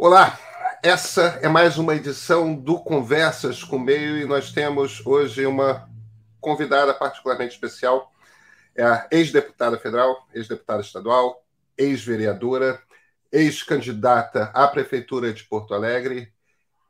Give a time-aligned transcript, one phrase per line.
[0.00, 0.38] Olá,
[0.80, 5.90] essa é mais uma edição do Conversas com Meio e nós temos hoje uma
[6.40, 8.12] convidada particularmente especial,
[8.76, 11.44] é a ex-deputada federal, ex-deputada estadual,
[11.76, 12.80] ex-vereadora,
[13.32, 16.32] ex-candidata à Prefeitura de Porto Alegre,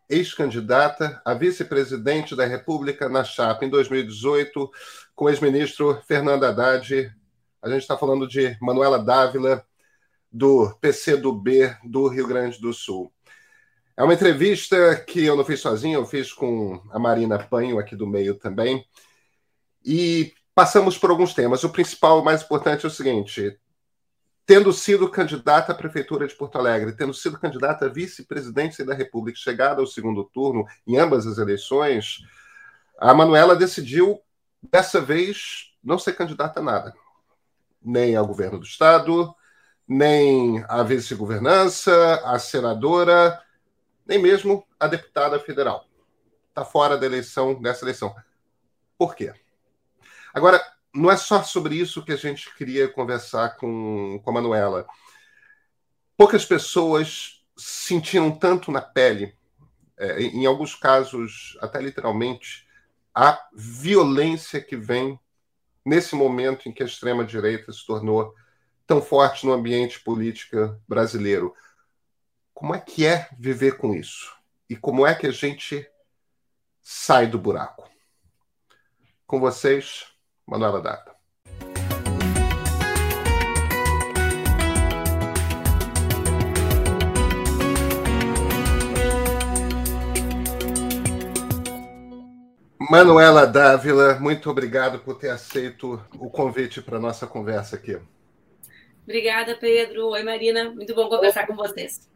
[0.06, 4.70] ex-candidata a vice-presidente da República na chapa em 2018
[5.16, 7.10] com o ex-ministro Fernando Haddad.
[7.62, 9.66] A gente está falando de Manuela Dávila,
[10.30, 13.12] do PCdoB do Rio Grande do Sul.
[13.96, 17.96] É uma entrevista que eu não fiz sozinho, eu fiz com a Marina Panho aqui
[17.96, 18.86] do meio também.
[19.84, 21.64] E passamos por alguns temas.
[21.64, 23.58] O principal, o mais importante é o seguinte:
[24.46, 29.38] tendo sido candidata à Prefeitura de Porto Alegre, tendo sido candidata a vice-presidência da República,
[29.38, 32.18] chegada ao segundo turno em ambas as eleições,
[32.98, 34.20] a Manuela decidiu,
[34.62, 36.94] dessa vez, não ser candidata a nada.
[37.82, 39.34] Nem ao governo do Estado,
[39.88, 43.42] nem a vice-governança, a senadora,
[44.06, 45.86] nem mesmo a deputada federal.
[46.50, 48.14] Está fora da eleição, dessa eleição.
[48.98, 49.32] Por quê?
[50.34, 50.60] Agora,
[50.94, 54.86] não é só sobre isso que a gente queria conversar com, com a Manuela.
[56.16, 59.36] Poucas pessoas sentiram tanto na pele,
[59.96, 62.66] é, em alguns casos, até literalmente,
[63.14, 65.18] a violência que vem
[65.84, 68.34] nesse momento em que a extrema-direita se tornou
[68.88, 71.54] tão forte no ambiente político brasileiro.
[72.54, 74.34] Como é que é viver com isso?
[74.68, 75.86] E como é que a gente
[76.80, 77.86] sai do buraco?
[79.26, 80.06] Com vocês,
[80.46, 81.14] Manuela Data.
[92.90, 98.00] Manuela Dávila, muito obrigado por ter aceito o convite para nossa conversa aqui.
[99.08, 100.08] Obrigada, Pedro.
[100.08, 100.70] Oi, Marina.
[100.70, 102.06] Muito bom conversar com vocês.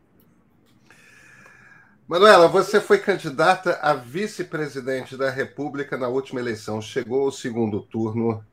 [2.07, 6.83] Manuela, você foi candidata a vice-presidente da República na última eleição.
[6.83, 8.45] Chegou ao segundo turno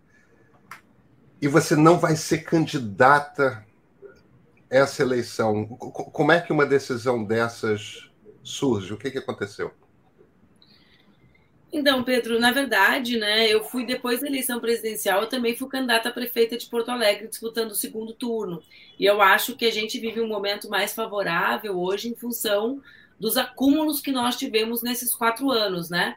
[1.41, 3.65] e você não vai ser candidata
[4.69, 5.65] essa eleição.
[5.65, 8.09] Como é que uma decisão dessas
[8.41, 8.93] surge?
[8.93, 9.73] O que, que aconteceu?
[11.71, 16.09] Então, Pedro, na verdade, né, eu fui depois da eleição presidencial, eu também fui candidata
[16.09, 18.63] a prefeita de Porto Alegre disputando o segundo turno.
[18.99, 22.81] E eu acho que a gente vive um momento mais favorável hoje em função
[23.19, 26.15] dos acúmulos que nós tivemos nesses quatro anos, né?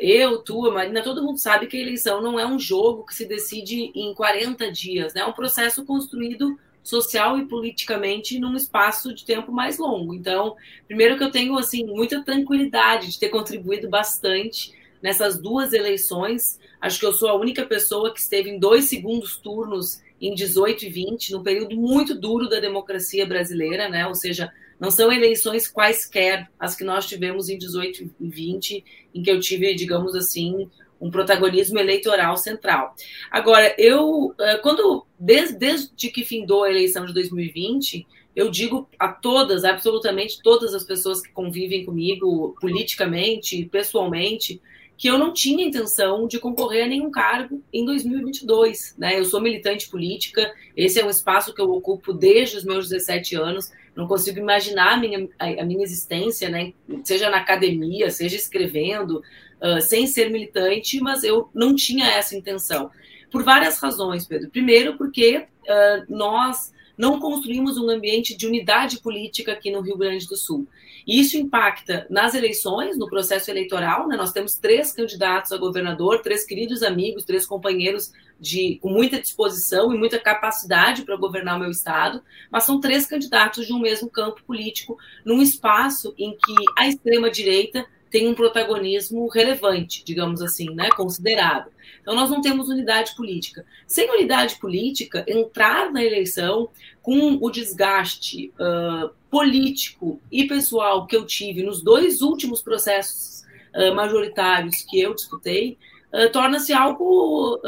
[0.00, 3.14] Eu, tu, a Marina, todo mundo sabe que a eleição não é um jogo que
[3.14, 5.20] se decide em 40 dias, né?
[5.20, 10.14] É um processo construído social e politicamente num espaço de tempo mais longo.
[10.14, 10.56] Então,
[10.86, 14.72] primeiro que eu tenho assim muita tranquilidade de ter contribuído bastante
[15.04, 16.58] nessas duas eleições.
[16.80, 20.86] Acho que eu sou a única pessoa que esteve em dois segundos turnos em 18
[20.86, 24.06] e 20, num período muito duro da democracia brasileira, né?
[24.06, 24.50] Ou seja,
[24.80, 29.38] não são eleições quaisquer as que nós tivemos em 18 e 20, em que eu
[29.40, 32.94] tive, digamos assim, um protagonismo eleitoral central.
[33.30, 39.08] Agora, eu, eh, quando, desde, desde que findou a eleição de 2020, eu digo a
[39.08, 44.62] todas, absolutamente todas as pessoas que convivem comigo politicamente, pessoalmente,
[45.04, 48.94] que eu não tinha intenção de concorrer a nenhum cargo em 2022.
[48.96, 49.18] Né?
[49.18, 53.36] Eu sou militante política, esse é um espaço que eu ocupo desde os meus 17
[53.36, 53.70] anos.
[53.94, 56.72] Não consigo imaginar a minha, a minha existência, né?
[57.04, 59.22] seja na academia, seja escrevendo,
[59.60, 62.90] uh, sem ser militante, mas eu não tinha essa intenção.
[63.30, 64.48] Por várias razões, Pedro.
[64.48, 70.26] Primeiro, porque uh, nós não construímos um ambiente de unidade política aqui no Rio Grande
[70.26, 70.66] do Sul.
[71.06, 74.08] Isso impacta nas eleições, no processo eleitoral.
[74.08, 74.16] Né?
[74.16, 79.92] Nós temos três candidatos a governador, três queridos amigos, três companheiros de, com muita disposição
[79.92, 84.08] e muita capacidade para governar o meu estado, mas são três candidatos de um mesmo
[84.10, 90.88] campo político, num espaço em que a extrema-direita tem um protagonismo relevante, digamos assim, né,
[90.90, 91.72] considerável.
[92.00, 93.66] Então, nós não temos unidade política.
[93.88, 96.68] Sem unidade política, entrar na eleição
[97.02, 103.42] com o desgaste uh, político e pessoal que eu tive nos dois últimos processos
[103.74, 105.76] uh, majoritários que eu disputei,
[106.12, 107.60] uh, torna-se algo,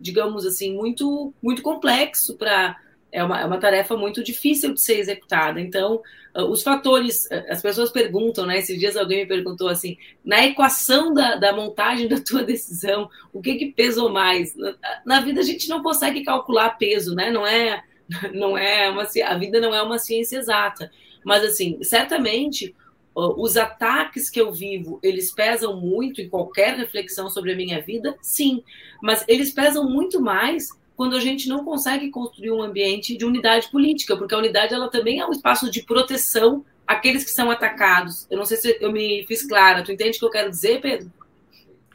[0.00, 2.76] digamos assim, muito, muito complexo para
[3.12, 5.60] é uma, é uma tarefa muito difícil de ser executada.
[5.60, 6.00] Então,
[6.34, 8.58] os fatores, uh, as pessoas perguntam, né?
[8.58, 13.42] Esses dias alguém me perguntou assim: na equação da, da montagem da tua decisão, o
[13.42, 14.54] que, que pesou mais?
[14.56, 14.74] Na,
[15.04, 17.30] na, vida a gente não consegue calcular peso, né?
[17.30, 17.82] Não é,
[18.32, 20.90] não é uma, a vida não é uma ciência exata.
[21.24, 22.74] Mas, assim, certamente
[23.14, 27.80] uh, os ataques que eu vivo, eles pesam muito em qualquer reflexão sobre a minha
[27.80, 28.16] vida?
[28.22, 28.62] Sim,
[29.02, 30.70] mas eles pesam muito mais
[31.02, 34.88] quando a gente não consegue construir um ambiente de unidade política, porque a unidade ela
[34.88, 38.24] também é um espaço de proteção aqueles que são atacados.
[38.30, 39.82] Eu não sei se eu me fiz clara.
[39.82, 41.10] Tu entende o que eu quero dizer, Pedro?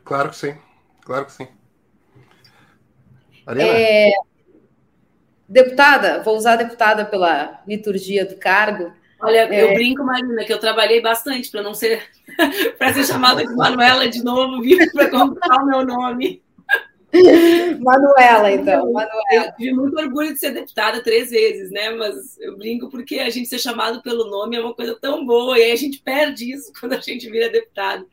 [0.04, 0.56] Claro que sim.
[1.06, 1.48] Claro que sim.
[3.46, 3.66] Marina?
[3.66, 4.12] É...
[5.48, 8.92] Deputada, vou usar a deputada pela liturgia do cargo.
[9.22, 9.64] Olha, é...
[9.64, 12.04] eu brinco, Marina, que eu trabalhei bastante para não ser
[12.78, 14.80] para ser chamada de Manuela de novo, viu?
[14.92, 16.46] Para comprar o meu nome.
[17.80, 18.92] Manuela, então.
[18.92, 19.22] Manuela.
[19.32, 21.90] Eu tive muito orgulho de ser deputada três vezes, né?
[21.92, 25.58] Mas eu brinco porque a gente ser chamado pelo nome é uma coisa tão boa,
[25.58, 28.08] e aí a gente perde isso quando a gente vira deputado.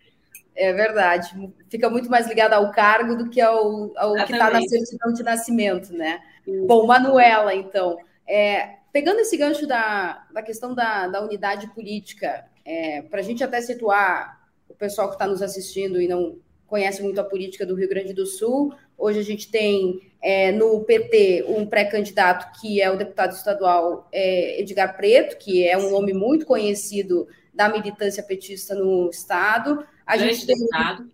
[0.57, 1.31] É verdade.
[1.69, 5.23] Fica muito mais ligada ao cargo do que ao, ao que está na certidão de
[5.23, 6.21] nascimento, né?
[6.45, 6.67] Sim.
[6.67, 7.99] Bom, Manuela, então.
[8.27, 13.43] É, pegando esse gancho da, da questão da, da unidade política, é, para a gente
[13.43, 17.75] até situar o pessoal que está nos assistindo e não conhece muito a política do
[17.75, 22.91] Rio Grande do Sul, hoje a gente tem é, no PT um pré-candidato que é
[22.91, 28.75] o deputado estadual é, Edgar Preto, que é um nome muito conhecido da militância petista
[28.75, 29.87] no estado.
[30.07, 31.11] A gente tem deputado.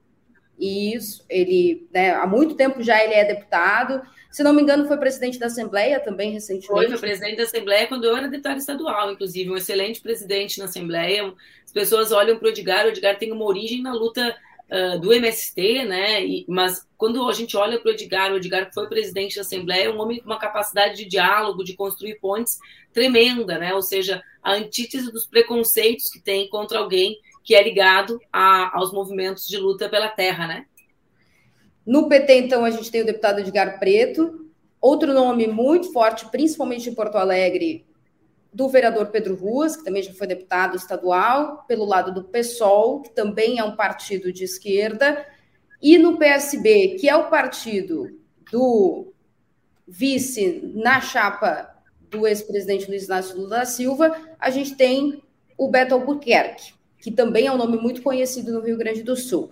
[0.59, 4.03] Isso, ele, né, há muito tempo já ele é deputado.
[4.31, 6.69] Se não me engano, foi presidente da Assembleia também recentemente.
[6.69, 10.67] Foi, foi presidente da Assembleia quando eu era deputado estadual, inclusive, um excelente presidente na
[10.67, 11.33] Assembleia.
[11.65, 14.37] As pessoas olham para o Edgar, o Edgar tem uma origem na luta
[15.01, 16.25] do MST, né?
[16.25, 19.87] E, mas quando a gente olha para o Edgar, o Edgar foi presidente da Assembleia,
[19.87, 22.57] é um homem com uma capacidade de diálogo, de construir pontes
[22.93, 23.75] tremenda, né?
[23.75, 28.93] Ou seja, a antítese dos preconceitos que tem contra alguém que é ligado a, aos
[28.93, 30.67] movimentos de luta pela terra, né?
[31.85, 34.49] No PT, então, a gente tem o deputado Edgar Preto,
[34.81, 37.85] outro nome muito forte, principalmente em Porto Alegre,
[38.52, 43.11] do vereador Pedro Ruas, que também já foi deputado estadual, pelo lado do PSOL, que
[43.11, 45.25] também é um partido de esquerda,
[45.81, 48.19] e no PSB, que é o partido
[48.50, 49.12] do
[49.87, 51.75] vice na chapa
[52.11, 55.23] do ex-presidente Luiz Inácio Lula da Silva, a gente tem
[55.56, 59.50] o Beto Albuquerque, que também é um nome muito conhecido no Rio Grande do Sul.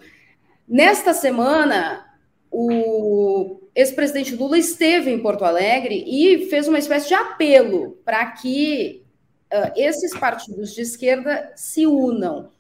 [0.66, 2.04] Nesta semana,
[2.50, 9.04] o ex-presidente Lula esteve em Porto Alegre e fez uma espécie de apelo para que
[9.52, 12.50] uh, esses partidos de esquerda se unam.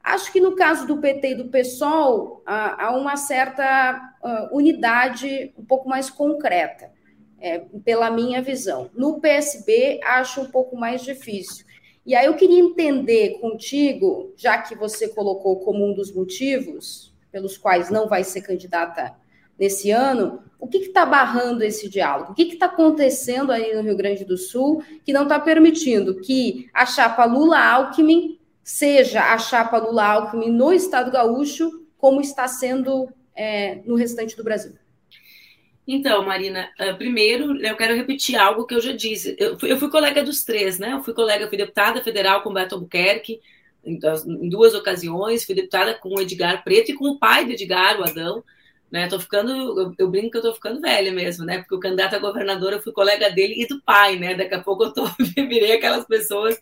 [0.00, 4.00] Acho que no caso do PT e do PSOL, há uma certa
[4.52, 6.90] unidade um pouco mais concreta,
[7.38, 8.90] é, pela minha visão.
[8.94, 11.66] No PSB, acho um pouco mais difícil.
[12.06, 17.58] E aí eu queria entender contigo, já que você colocou como um dos motivos pelos
[17.58, 19.14] quais não vai ser candidata
[19.58, 22.32] nesse ano, o que está barrando esse diálogo?
[22.32, 26.68] O que está acontecendo aí no Rio Grande do Sul que não está permitindo que
[26.72, 33.94] a chapa Lula-Alckmin seja a chapa Lula-Alckmin no Estado gaúcho, como está sendo é, no
[33.94, 34.72] restante do Brasil?
[35.86, 39.34] Então, Marina, uh, primeiro eu quero repetir algo que eu já disse.
[39.38, 40.92] Eu fui, eu fui, colega dos três, né?
[40.92, 43.40] Eu fui colega, fui deputada federal com Beto Albuquerque
[43.82, 47.98] em duas ocasiões, fui deputada com o Edgar Preto e com o pai do Edgar,
[47.98, 48.44] o Adão.
[48.90, 49.06] Né?
[49.06, 51.58] Tô ficando, eu, eu, brinco que eu tô ficando velha mesmo, né?
[51.58, 54.34] Porque o candidato a governador eu fui colega dele e do pai, né?
[54.34, 55.04] Daqui a pouco eu tô,
[55.36, 56.58] virei aquelas pessoas.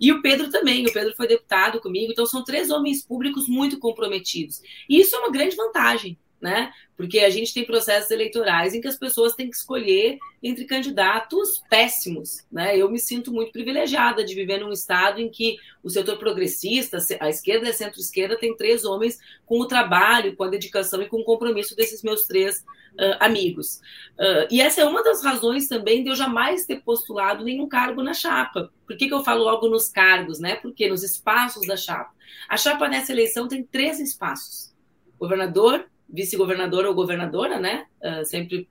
[0.00, 3.78] E o Pedro também, o Pedro foi deputado comigo, então são três homens públicos muito
[3.78, 4.60] comprometidos.
[4.88, 6.72] E isso é uma grande vantagem, né?
[6.96, 11.62] Porque a gente tem processos eleitorais em que as pessoas têm que escolher entre candidatos
[11.68, 12.76] péssimos, né?
[12.76, 17.28] Eu me sinto muito privilegiada de viver num estado em que o setor progressista, a
[17.28, 21.18] esquerda e a centro-esquerda, tem três homens com o trabalho, com a dedicação e com
[21.18, 22.64] o compromisso desses meus três
[22.94, 23.80] uh, amigos.
[24.18, 28.02] Uh, e essa é uma das razões também de eu jamais ter postulado nenhum cargo
[28.02, 28.70] na chapa.
[28.86, 30.56] Por que, que eu falo logo nos cargos, né?
[30.56, 32.12] Porque nos espaços da chapa.
[32.48, 34.72] A chapa nessa eleição tem três espaços:
[35.18, 37.86] governador, vice-governadora ou governadora, né?
[38.02, 38.68] Uh, sempre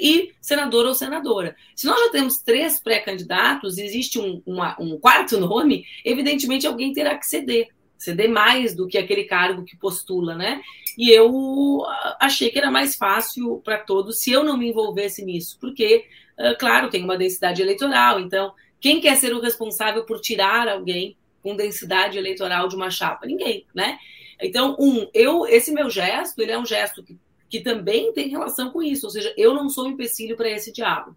[0.00, 1.56] e senador ou senadora.
[1.74, 7.16] Se nós já temos três pré-candidatos, existe um, uma, um quarto nome, evidentemente alguém terá
[7.16, 10.60] que ceder, ceder mais do que aquele cargo que postula, né?
[10.96, 11.84] E eu
[12.20, 16.04] achei que era mais fácil para todos se eu não me envolvesse nisso, porque,
[16.38, 21.16] uh, claro, tem uma densidade eleitoral, então quem quer ser o responsável por tirar alguém
[21.42, 23.26] com densidade eleitoral de uma chapa?
[23.26, 23.98] Ninguém, né?
[24.40, 28.70] Então, um, eu, esse meu gesto, ele é um gesto que, que também tem relação
[28.70, 31.16] com isso, ou seja, eu não sou um empecilho para esse diálogo.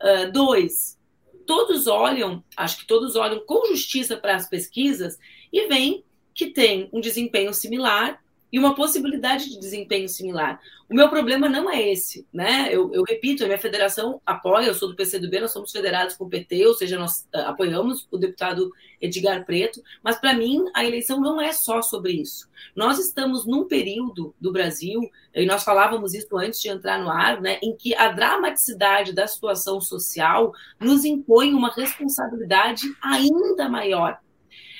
[0.00, 0.98] Uh, dois,
[1.46, 5.18] todos olham, acho que todos olham com justiça para as pesquisas
[5.52, 6.04] e veem
[6.34, 8.22] que tem um desempenho similar
[8.56, 10.58] e uma possibilidade de desempenho similar.
[10.88, 12.70] O meu problema não é esse, né?
[12.70, 16.24] Eu, eu, repito, a minha federação apoia, eu sou do PCdoB, nós somos federados com
[16.24, 20.86] o PT, ou seja, nós uh, apoiamos o deputado Edgar Preto, mas para mim a
[20.86, 22.48] eleição não é só sobre isso.
[22.74, 25.02] Nós estamos num período do Brasil,
[25.34, 29.26] e nós falávamos isso antes de entrar no ar, né, em que a dramaticidade da
[29.26, 34.18] situação social nos impõe uma responsabilidade ainda maior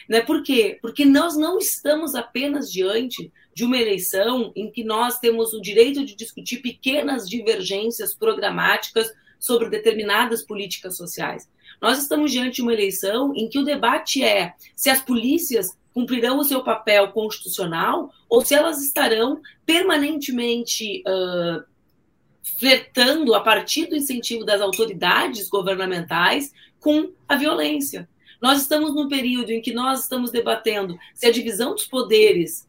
[0.09, 0.23] Né?
[0.23, 0.79] Por quê?
[0.81, 6.05] Porque nós não estamos apenas diante de uma eleição em que nós temos o direito
[6.05, 9.11] de discutir pequenas divergências programáticas
[9.41, 11.49] sobre determinadas políticas sociais.
[11.81, 16.39] Nós estamos diante de uma eleição em que o debate é se as polícias cumprirão
[16.39, 21.65] o seu papel constitucional ou se elas estarão permanentemente uh,
[22.59, 28.07] flertando a partir do incentivo das autoridades governamentais com a violência.
[28.39, 32.67] Nós estamos num período em que nós estamos debatendo se a divisão dos poderes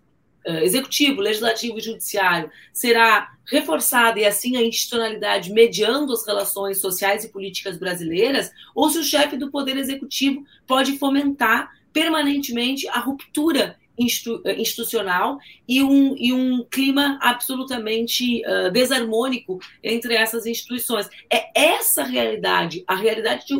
[0.64, 7.30] executivo, legislativo e judiciário será reforçada e assim a institucionalidade mediando as relações sociais e
[7.30, 15.40] políticas brasileiras, ou se o chefe do poder executivo pode fomentar permanentemente a ruptura institucional
[15.68, 21.10] e um, e um clima absolutamente uh, desarmônico entre essas instituições.
[21.32, 23.60] É essa realidade, a realidade de,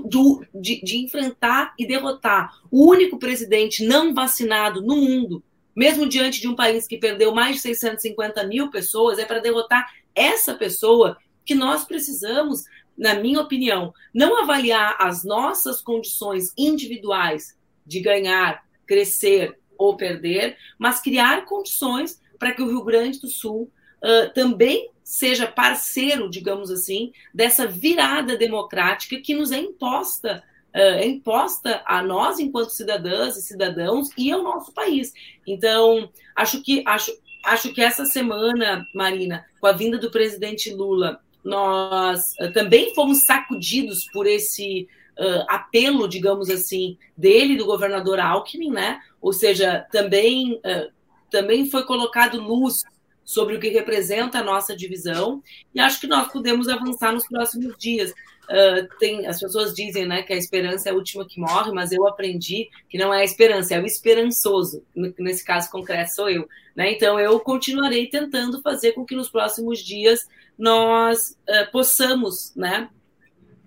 [0.54, 5.44] de, de enfrentar e derrotar o único presidente não vacinado no mundo,
[5.78, 9.88] mesmo diante de um país que perdeu mais de 650 mil pessoas, é para derrotar
[10.16, 11.16] essa pessoa
[11.46, 12.64] que nós precisamos,
[12.98, 17.56] na minha opinião, não avaliar as nossas condições individuais
[17.86, 23.72] de ganhar, crescer ou perder, mas criar condições para que o Rio Grande do Sul
[24.04, 30.44] uh, também seja parceiro, digamos assim, dessa virada democrática que nos é imposta
[30.74, 35.14] é imposta a nós enquanto cidadãs e cidadãos e ao nosso país.
[35.46, 37.12] Então, acho que acho,
[37.46, 42.22] acho que essa semana, Marina, com a vinda do presidente Lula, nós
[42.54, 49.00] também fomos sacudidos por esse uh, apelo, digamos assim, dele, do governador Alckmin, né?
[49.22, 50.92] Ou seja, também, uh,
[51.32, 52.84] também foi colocado luz
[53.26, 55.44] sobre o que representa a nossa divisão,
[55.76, 58.14] e acho que nós podemos avançar nos próximos dias.
[58.50, 61.92] Uh, tem, as pessoas dizem né, que a esperança é a última que morre, mas
[61.92, 64.84] eu aprendi que não é a esperança, é o esperançoso.
[65.20, 66.48] Nesse caso concreto sou eu.
[66.76, 66.94] Né?
[66.94, 70.26] Então eu continuarei tentando fazer com que nos próximos dias
[70.58, 72.90] nós uh, possamos né,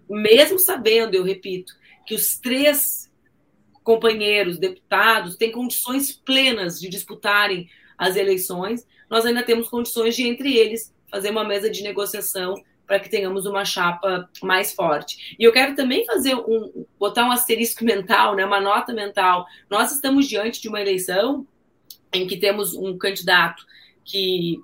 [0.09, 1.73] mesmo sabendo, eu repito,
[2.07, 3.09] que os três
[3.85, 10.57] companheiros deputados têm condições plenas de disputarem as eleições, nós ainda temos condições de, entre
[10.57, 12.55] eles, fazer uma mesa de negociação
[12.91, 15.37] para que tenhamos uma chapa mais forte.
[15.39, 19.47] E eu quero também fazer um botar um asterisco mental, né, uma nota mental.
[19.71, 21.47] Nós estamos diante de uma eleição
[22.13, 23.65] em que temos um candidato
[24.05, 24.59] que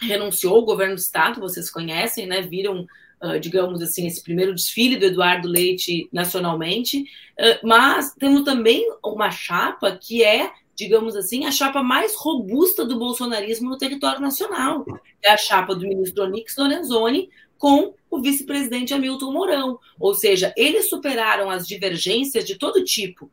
[0.00, 2.86] renunciou ao governo do estado, vocês conhecem, né, viram
[3.20, 9.32] uh, digamos assim, esse primeiro desfile do Eduardo Leite nacionalmente, uh, mas temos também uma
[9.32, 14.84] chapa que é, digamos assim, a chapa mais robusta do bolsonarismo no território nacional.
[15.20, 19.78] É a chapa do ministro Onix Lorenzoni com o vice-presidente Hamilton Mourão.
[19.98, 23.30] Ou seja, eles superaram as divergências de todo tipo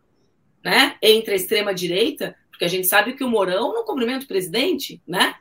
[0.63, 5.00] né, entre a extrema-direita, porque a gente sabe que o Mourão não cumprimenta o presidente,
[5.08, 5.36] né?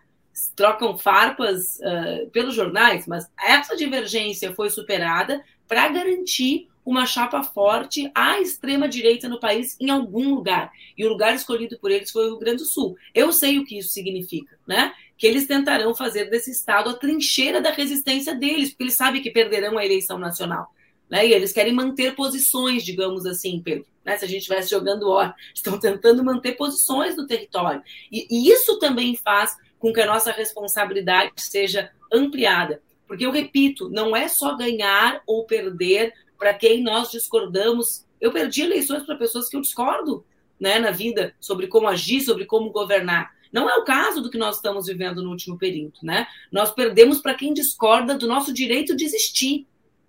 [0.57, 8.11] trocam farpas uh, pelos jornais, mas essa divergência foi superada para garantir uma chapa forte
[8.15, 10.71] à extrema-direita no país em algum lugar.
[10.99, 12.97] E o lugar escolhido por eles foi o Rio Grande do Sul.
[13.15, 14.93] Eu sei o que isso significa, né?
[15.17, 19.31] Que eles tentarão fazer desse estado a trincheira da resistência deles, porque eles sabem que
[19.31, 20.73] perderão a eleição nacional.
[21.09, 21.29] Né?
[21.29, 23.87] E eles querem manter posições, digamos assim, Pedro.
[24.05, 24.17] Né?
[24.17, 27.83] Se a gente estivesse jogando hora, estão tentando manter posições no território.
[28.11, 32.83] E, e isso também faz com que a nossa responsabilidade seja ampliada.
[33.07, 38.05] Porque eu repito, não é só ganhar ou perder para quem nós discordamos.
[38.21, 40.25] Eu perdi eleições para pessoas que eu discordo
[40.59, 43.33] né, na vida sobre como agir, sobre como governar.
[43.55, 46.27] Não é o caso do que nós estamos vivendo no último período, né?
[46.51, 49.65] Nós perdemos para quem discorda do nosso direito de existir,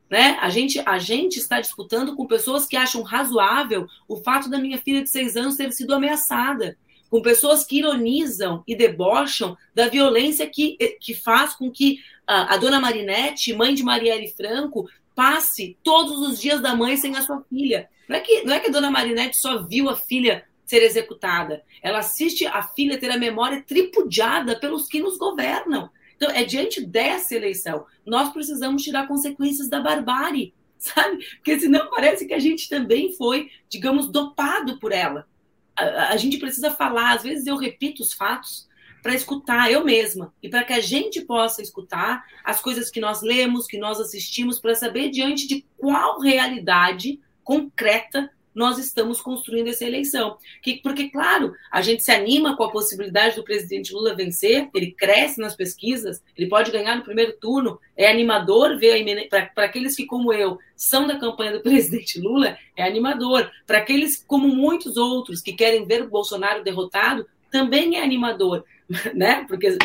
[0.10, 0.36] né?
[0.42, 4.80] A gente, a gente está disputando com pessoas que acham razoável o fato da minha
[4.80, 6.76] filha de seis anos ter sido ameaçada
[7.08, 12.58] com pessoas que ironizam e debocham da violência que, que faz com que a, a
[12.58, 17.44] dona Marinette, mãe de Marielle Franco, passe todos os dias da mãe sem a sua
[17.48, 17.88] filha.
[18.10, 21.64] Não é que, não é que a dona Marinette só viu a filha ser executada,
[21.82, 25.90] ela assiste a filha ter a memória tripudiada pelos que nos governam.
[26.16, 31.24] Então, é diante dessa eleição, nós precisamos tirar consequências da barbárie, sabe?
[31.36, 35.28] Porque senão parece que a gente também foi, digamos, dopado por ela
[35.76, 38.68] a, a gente precisa falar, às vezes eu repito os fatos
[39.04, 43.22] para escutar eu mesma e para que a gente possa escutar as coisas que nós
[43.22, 49.84] lemos, que nós assistimos, para saber diante de qual realidade concreta nós estamos construindo essa
[49.84, 50.38] eleição.
[50.62, 54.92] Que, porque, claro, a gente se anima com a possibilidade do presidente Lula vencer, ele
[54.92, 58.96] cresce nas pesquisas, ele pode ganhar no primeiro turno, é animador ver
[59.30, 63.52] para aqueles que, como eu, são da campanha do presidente Lula, é animador.
[63.68, 68.64] Para aqueles, como muitos outros, que querem ver o Bolsonaro derrotado, também é animador,
[69.14, 69.44] né?
[69.48, 69.78] Porque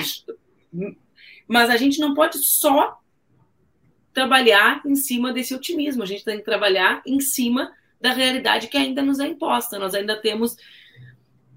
[1.49, 3.01] mas a gente não pode só
[4.13, 8.77] trabalhar em cima desse otimismo, a gente tem que trabalhar em cima da realidade que
[8.77, 9.79] ainda nos é imposta.
[9.79, 10.57] Nós ainda temos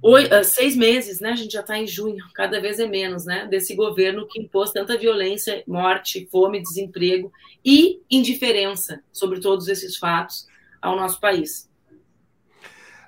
[0.02, 1.30] oito, ah, seis meses, né?
[1.32, 3.48] A gente já está em junho, cada vez é menos, né?
[3.48, 7.32] Desse governo que impôs tanta violência, morte, fome, desemprego
[7.64, 10.48] e indiferença sobre todos esses fatos
[10.82, 11.70] ao nosso país.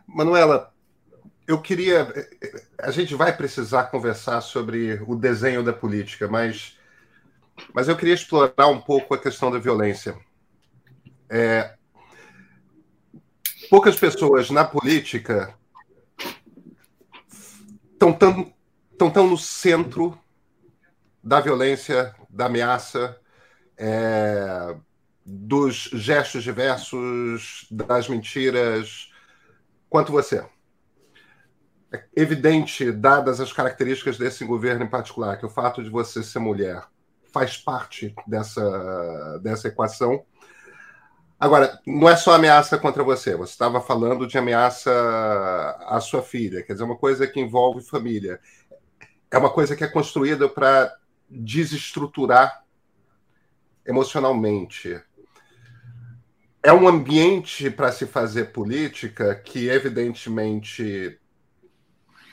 [0.08, 0.74] Manuela,
[1.46, 2.08] eu queria.
[2.80, 6.78] A gente vai precisar conversar sobre o desenho da política, mas,
[7.74, 10.18] mas eu queria explorar um pouco a questão da violência.
[11.30, 11.76] É,
[13.70, 15.54] poucas pessoas na política
[17.94, 18.54] estão tão,
[18.98, 20.18] tão, tão no centro
[21.24, 23.20] da violência, da ameaça,
[23.78, 24.76] é,
[25.26, 29.12] dos gestos diversos, das mentiras,
[29.90, 30.46] quanto você
[31.92, 36.40] é evidente, dadas as características desse governo em particular, que o fato de você ser
[36.40, 36.84] mulher
[37.32, 40.26] faz parte dessa, dessa equação.
[41.40, 44.92] Agora, não é só ameaça contra você, você estava falando de ameaça
[45.86, 48.40] à sua filha, quer dizer, uma coisa que envolve família.
[49.30, 50.96] É uma coisa que é construída para
[51.30, 52.64] desestruturar
[53.86, 55.02] emocionalmente.
[56.64, 61.20] É um ambiente para se fazer política que, evidentemente,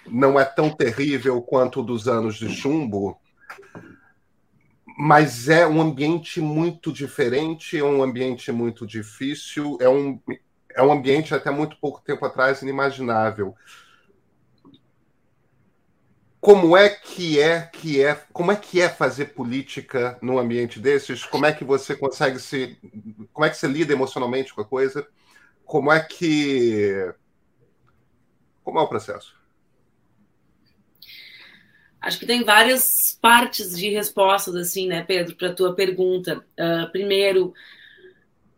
[0.06, 3.20] não é tão terrível quanto o dos anos de chumbo,
[4.98, 10.20] mas é um ambiente muito diferente, é um ambiente muito difícil, é um,
[10.74, 13.54] é um ambiente até muito pouco tempo atrás inimaginável.
[16.40, 21.24] Como é que é que é, como é que é fazer política num ambiente desses?
[21.24, 22.76] Como é que você consegue se,
[23.32, 25.06] como é que você lida emocionalmente com a coisa?
[25.64, 27.14] Como é que,
[28.64, 29.41] como é o processo?
[32.02, 36.44] Acho que tem várias partes de respostas, assim, né, Pedro, para a tua pergunta.
[36.58, 37.54] Uh, primeiro,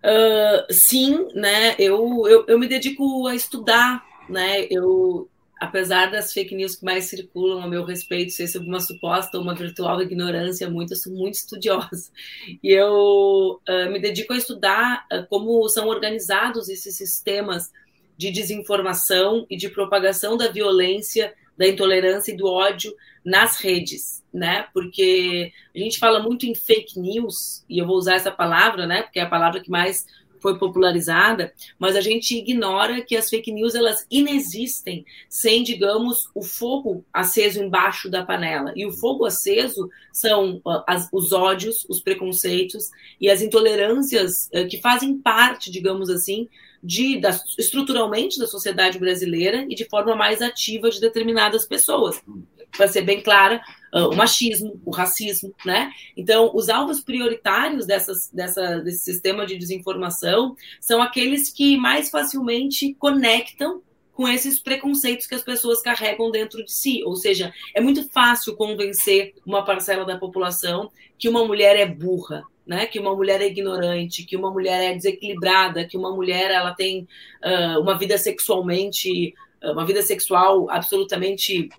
[0.03, 5.29] uh, sim, né, eu, eu, eu me dedico a estudar, né, eu,
[5.61, 9.43] apesar das fake news que mais circulam a meu respeito, ser sobre uma suposta ou
[9.43, 12.11] uma virtual ignorância, muito, eu sou muito estudiosa.
[12.63, 17.71] E eu uh, me dedico a estudar como são organizados esses sistemas
[18.17, 22.91] de desinformação e de propagação da violência, da intolerância e do ódio
[23.25, 24.67] nas redes, né?
[24.75, 29.03] Porque a gente fala muito em fake news, e eu vou usar essa palavra, né?
[29.03, 30.07] Porque é a palavra que mais
[30.45, 36.43] foi popularizada, mas a gente ignora que as fake news elas inexistem sem, digamos, o
[36.43, 38.71] fogo aceso embaixo da panela.
[38.77, 44.69] E o fogo aceso são uh, as, os ódios, os preconceitos e as intolerâncias uh,
[44.69, 46.47] que fazem parte, digamos assim,
[46.83, 52.23] de, da, estruturalmente da sociedade brasileira e de forma mais ativa de determinadas pessoas
[52.77, 53.63] para ser bem clara,
[53.95, 55.93] uh, o machismo, o racismo, né?
[56.17, 62.95] Então, os alvos prioritários dessas, dessa, desse sistema de desinformação são aqueles que mais facilmente
[62.95, 63.83] conectam
[64.13, 67.03] com esses preconceitos que as pessoas carregam dentro de si.
[67.05, 72.45] Ou seja, é muito fácil convencer uma parcela da população que uma mulher é burra,
[72.67, 72.87] né?
[72.87, 77.09] Que uma mulher é ignorante, que uma mulher é desequilibrada, que uma mulher ela tem
[77.45, 81.71] uh, uma vida sexualmente, uma vida sexual absolutamente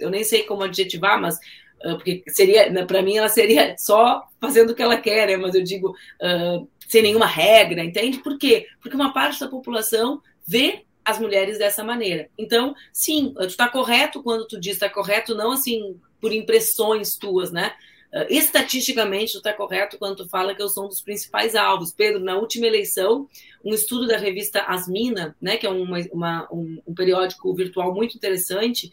[0.00, 1.36] eu nem sei como adjetivar, mas
[1.84, 5.36] uh, porque seria, né, para mim, ela seria só fazendo o que ela quer, né?
[5.36, 8.18] mas eu digo uh, sem nenhuma regra, entende?
[8.18, 8.66] Por quê?
[8.80, 12.28] Porque uma parte da população vê as mulheres dessa maneira.
[12.38, 17.52] Então, sim, tu está correto quando tu diz está correto, não assim por impressões tuas,
[17.52, 17.74] né?
[18.14, 21.92] Uh, estatisticamente, tu está correto quando tu fala que eu sou um dos principais alvos.
[21.92, 23.28] Pedro, na última eleição,
[23.64, 28.16] um estudo da revista Asmina, né, que é uma, uma um, um periódico virtual muito
[28.16, 28.92] interessante,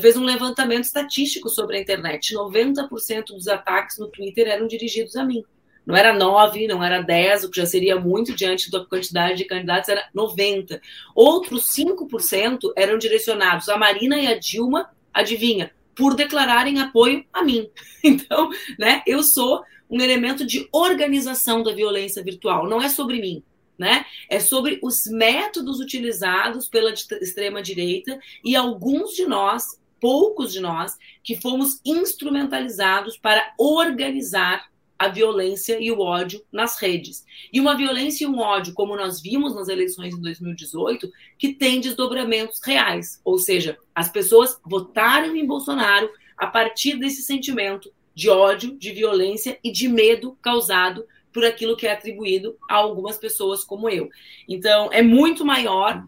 [0.00, 2.34] fez um levantamento estatístico sobre a internet.
[2.34, 5.44] 90% dos ataques no Twitter eram dirigidos a mim.
[5.84, 9.44] Não era 9, não era 10, o que já seria muito diante da quantidade de
[9.44, 10.80] candidatos, era 90.
[11.14, 17.68] Outros 5% eram direcionados a Marina e a Dilma, adivinha, por declararem apoio a mim.
[18.02, 23.42] Então, né, eu sou um elemento de organização da violência virtual, não é sobre mim
[23.80, 24.04] né?
[24.28, 30.98] É sobre os métodos utilizados pela extrema direita e alguns de nós, poucos de nós,
[31.24, 37.24] que fomos instrumentalizados para organizar a violência e o ódio nas redes.
[37.50, 41.80] E uma violência e um ódio, como nós vimos nas eleições de 2018, que tem
[41.80, 43.18] desdobramentos reais.
[43.24, 49.58] Ou seja, as pessoas votaram em Bolsonaro a partir desse sentimento de ódio, de violência
[49.64, 54.08] e de medo causado por aquilo que é atribuído a algumas pessoas como eu.
[54.48, 56.04] Então, é muito maior.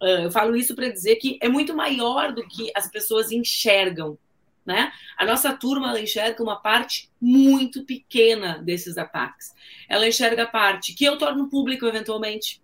[0.00, 4.18] Eu falo isso para dizer que é muito maior do que as pessoas enxergam
[4.64, 4.92] né?
[5.16, 9.52] A nossa turma ela enxerga uma parte muito pequena desses ataques.
[9.88, 12.62] Ela enxerga a parte que eu torno público eventualmente.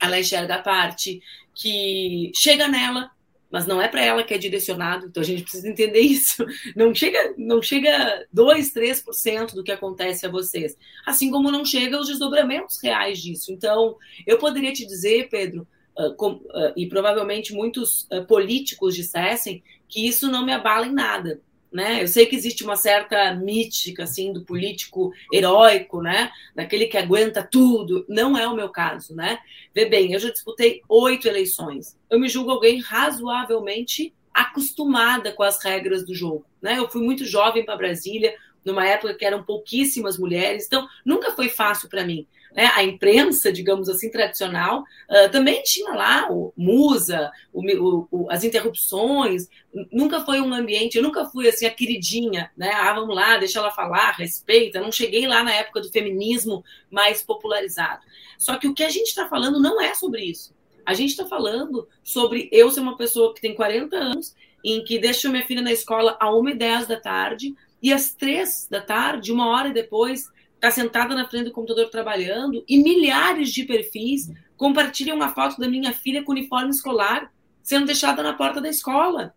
[0.00, 1.22] Ela enxerga a parte
[1.54, 3.10] que chega nela,
[3.52, 5.06] mas não é para ela que é direcionado.
[5.06, 6.44] Então a gente precisa entender isso.
[6.74, 10.76] Não chega, não chega 2, 3% do que acontece a vocês.
[11.04, 13.52] Assim como não chega os desdobramentos reais disso.
[13.52, 15.66] Então, eu poderia te dizer, Pedro,
[15.98, 20.92] uh, com, uh, e provavelmente muitos uh, políticos dissessem que isso não me abala em
[20.92, 21.40] nada.
[21.72, 22.02] Né?
[22.02, 26.30] Eu sei que existe uma certa mítica assim do político heróico, né?
[26.54, 28.04] Daquele que aguenta tudo.
[28.08, 29.38] Não é o meu caso, né?
[29.74, 31.96] Vê bem, eu já disputei oito eleições.
[32.10, 36.78] Eu me julgo alguém razoavelmente acostumada com as regras do jogo, né?
[36.78, 41.48] Eu fui muito jovem para Brasília, numa época que eram pouquíssimas mulheres, então nunca foi
[41.48, 47.30] fácil para mim né, a imprensa, digamos assim, tradicional, uh, também tinha lá o musa,
[47.52, 49.48] o, o, as interrupções,
[49.90, 52.70] nunca foi um ambiente, eu nunca fui assim a queridinha, né?
[52.74, 54.80] Ah, vamos lá, deixa ela falar, respeita.
[54.80, 58.02] Não cheguei lá na época do feminismo mais popularizado.
[58.38, 60.54] Só que o que a gente está falando não é sobre isso.
[60.84, 64.98] A gente está falando sobre eu ser uma pessoa que tem 40 anos, em que
[64.98, 69.48] deixo minha filha na escola a 1h10 da tarde, e às três da tarde, uma
[69.48, 75.34] hora depois, está sentada na frente do computador trabalhando e milhares de perfis compartilham uma
[75.34, 79.34] foto da minha filha com uniforme escolar sendo deixada na porta da escola.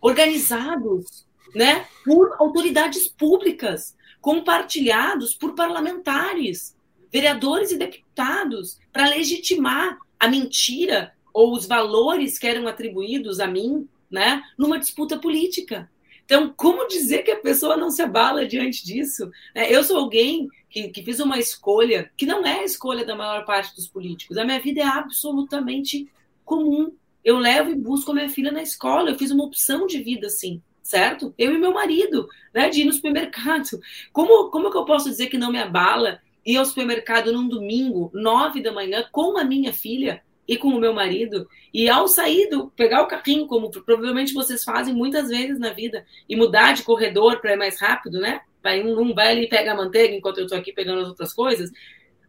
[0.00, 6.76] Organizados, né, por autoridades públicas, compartilhados por parlamentares,
[7.10, 13.88] vereadores e deputados, para legitimar a mentira ou os valores que eram atribuídos a mim,
[14.10, 15.90] né, numa disputa política.
[16.24, 19.30] Então, como dizer que a pessoa não se abala diante disso?
[19.54, 23.14] É, eu sou alguém que, que fiz uma escolha que não é a escolha da
[23.14, 24.38] maior parte dos políticos.
[24.38, 26.08] A minha vida é absolutamente
[26.44, 26.92] comum.
[27.24, 29.10] Eu levo e busco a minha filha na escola.
[29.10, 31.34] Eu fiz uma opção de vida assim, certo?
[31.36, 33.80] Eu e meu marido, né, de ir no supermercado.
[34.12, 38.10] Como, como que eu posso dizer que não me abala ir ao supermercado num domingo,
[38.14, 40.22] nove da manhã, com a minha filha?
[40.46, 41.48] E com o meu marido.
[41.72, 46.04] E ao sair do pegar o carrinho, como provavelmente vocês fazem muitas vezes na vida,
[46.28, 48.40] e mudar de corredor para ir mais rápido, né?
[48.62, 51.08] Vai um, um vai ali e pega a manteiga enquanto eu estou aqui pegando as
[51.08, 51.70] outras coisas.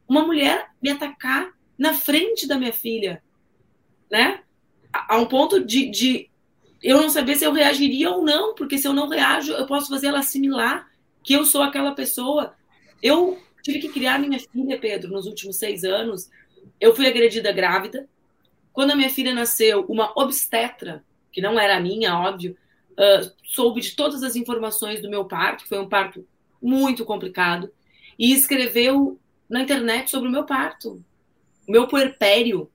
[0.08, 3.22] Uma mulher me atacar na frente da minha filha,
[4.10, 4.42] né?
[4.92, 6.30] A, a um ponto de, de
[6.82, 9.90] eu não saber se eu reagiria ou não, porque se eu não reajo, eu posso
[9.90, 10.88] fazer ela assimilar
[11.24, 12.54] que eu sou aquela pessoa.
[13.02, 16.30] Eu tive que criar minha filha, Pedro, nos últimos seis anos,
[16.80, 18.08] eu fui agredida grávida.
[18.72, 22.58] Quando a minha filha nasceu, uma obstetra, que não era a minha, óbvio,
[22.92, 26.26] uh, soube de todas as informações do meu parto, que foi um parto
[26.62, 27.72] muito complicado,
[28.18, 31.04] e escreveu na internet sobre o meu parto.
[31.68, 32.70] O meu puerpério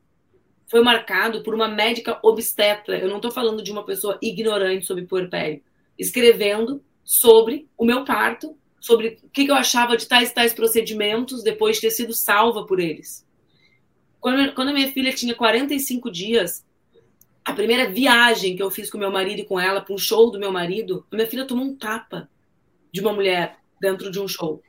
[0.68, 2.98] foi marcado por uma médica obstetra.
[2.98, 5.62] Eu não estou falando de uma pessoa ignorante sobre puerpério.
[5.98, 11.77] Escrevendo sobre o meu parto, sobre o que eu achava de tais tais procedimentos depois
[11.77, 13.27] de ter sido salva por eles.
[14.21, 16.65] Quando, quando minha filha tinha 45 dias,
[17.45, 20.31] a primeira viagem que eu fiz com meu marido e com ela para um show
[20.31, 22.29] do meu marido, a minha filha tomou um tapa
[22.93, 24.63] de uma mulher dentro de um show.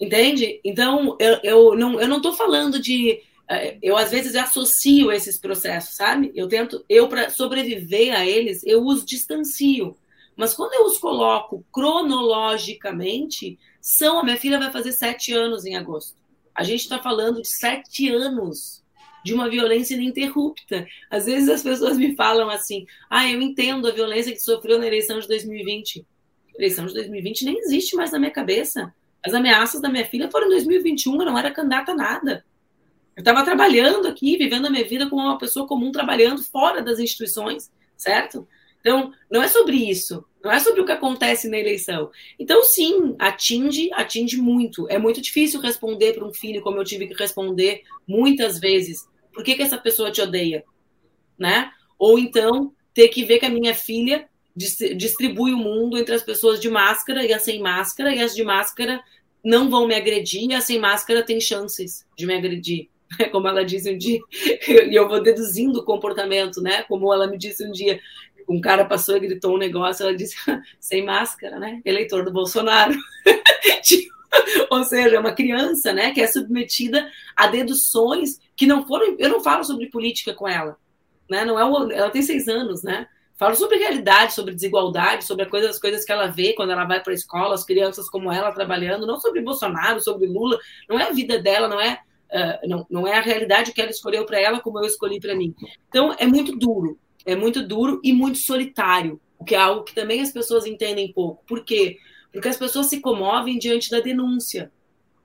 [0.00, 0.60] Entende?
[0.64, 5.38] Então, eu, eu não eu não estou falando de eh, eu às vezes associo esses
[5.38, 6.32] processos, sabe?
[6.34, 9.96] Eu tento, eu para sobreviver a eles, eu os distancio.
[10.36, 15.76] Mas quando eu os coloco cronologicamente, são a minha filha vai fazer sete anos em
[15.76, 16.21] agosto.
[16.54, 18.82] A gente está falando de sete anos
[19.24, 20.86] de uma violência ininterrupta.
[21.10, 24.86] Às vezes as pessoas me falam assim: ah, eu entendo a violência que sofreu na
[24.86, 26.04] eleição de 2020.
[26.54, 28.92] A eleição de 2020 nem existe mais na minha cabeça.
[29.24, 32.44] As ameaças da minha filha foram em 2021, eu não era candidata a nada.
[33.14, 36.98] Eu estava trabalhando aqui, vivendo a minha vida como uma pessoa comum, trabalhando fora das
[36.98, 38.48] instituições, certo?
[38.82, 42.10] Então, não é sobre isso, não é sobre o que acontece na eleição.
[42.38, 44.88] Então, sim, atinge, atinge muito.
[44.90, 49.08] É muito difícil responder para um filho como eu tive que responder muitas vezes.
[49.32, 50.64] Por que, que essa pessoa te odeia?
[51.38, 51.70] Né?
[51.96, 56.60] Ou então, ter que ver que a minha filha distribui o mundo entre as pessoas
[56.60, 59.00] de máscara e as sem máscara, e as de máscara
[59.44, 62.88] não vão me agredir, e as sem máscara têm chances de me agredir.
[63.32, 64.20] Como ela disse um dia,
[64.90, 66.82] e eu vou deduzindo o comportamento, né?
[66.84, 68.00] Como ela me disse um dia,
[68.52, 70.36] um cara passou e gritou um negócio, ela disse,
[70.80, 71.80] sem máscara, né?
[71.84, 72.94] Eleitor do Bolsonaro.
[73.82, 74.12] tipo,
[74.70, 79.16] Ou seja, uma criança, né, que é submetida a deduções que não foram.
[79.18, 80.76] Eu não falo sobre política com ela,
[81.28, 81.44] né?
[81.44, 83.06] Não é ela tem seis anos, né?
[83.36, 87.02] Falo sobre realidade, sobre desigualdade, sobre coisa, as coisas que ela vê quando ela vai
[87.02, 90.58] para a escola, as crianças como ela trabalhando, não sobre Bolsonaro, sobre Lula.
[90.88, 91.98] Não é a vida dela, não é
[92.32, 95.34] uh, não, não é a realidade que ela escolheu para ela como eu escolhi para
[95.34, 95.54] mim.
[95.88, 99.94] Então é muito duro, é muito duro e muito solitário, o que é algo que
[99.94, 101.44] também as pessoas entendem pouco.
[101.46, 101.98] Por quê?
[102.32, 104.70] Porque as pessoas se comovem diante da denúncia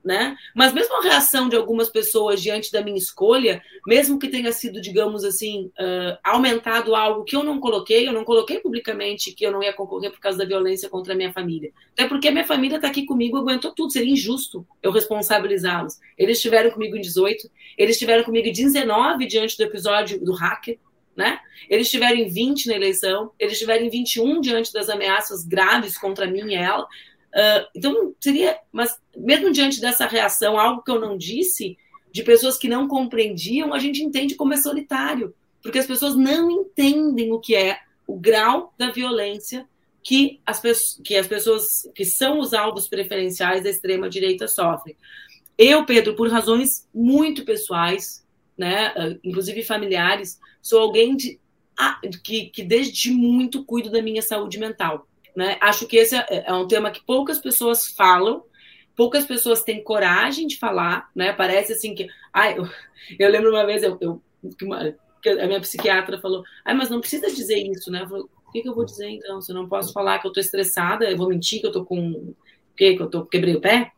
[0.08, 0.38] né?
[0.56, 4.80] Mas mesmo a reação de algumas pessoas diante da minha escolha, mesmo que tenha sido,
[4.80, 9.52] digamos assim, uh, aumentado algo que eu não coloquei, eu não coloquei publicamente que eu
[9.52, 11.72] não ia concorrer por causa da violência contra a minha família.
[11.92, 16.00] Até porque a minha família está aqui comigo, aguentou tudo, seria injusto eu responsabilizá-los.
[16.18, 20.80] Eles estiveram comigo em 18, eles estiveram comigo em 19 diante do episódio do hacker,
[21.18, 21.40] né?
[21.68, 26.28] Eles estiveram em 20 na eleição, eles estiveram em 21 diante das ameaças graves contra
[26.28, 26.84] mim e ela.
[26.84, 31.78] Uh, então, seria, mas mesmo diante dessa reação, algo que eu não disse,
[32.12, 36.50] de pessoas que não compreendiam, a gente entende como é solitário, porque as pessoas não
[36.50, 39.68] entendem o que é o grau da violência
[40.02, 40.62] que as,
[41.04, 44.96] que as pessoas que são os alvos preferenciais da extrema-direita sofrem.
[45.58, 48.24] Eu, Pedro, por razões muito pessoais,
[48.58, 51.40] né, ah, inclusive familiares, sou alguém de,
[52.24, 55.08] que, que desde muito cuido da minha saúde mental.
[55.36, 55.58] Né?
[55.62, 58.44] Acho que esse é, é um tema que poucas pessoas falam,
[58.96, 61.32] poucas pessoas têm coragem de falar, né?
[61.32, 62.08] Parece assim que.
[62.34, 62.68] Ai, eu,
[63.20, 64.22] eu lembro uma vez, eu, eu,
[65.22, 68.02] que a minha psiquiatra falou, ai, mas não precisa dizer isso, né?
[68.02, 69.40] Eu falei, o que, que eu vou dizer então?
[69.40, 71.86] Se eu não posso falar que eu tô estressada, eu vou mentir que eu tô
[71.86, 72.34] com.
[72.76, 73.92] Que, que eu tô, quebrei o pé?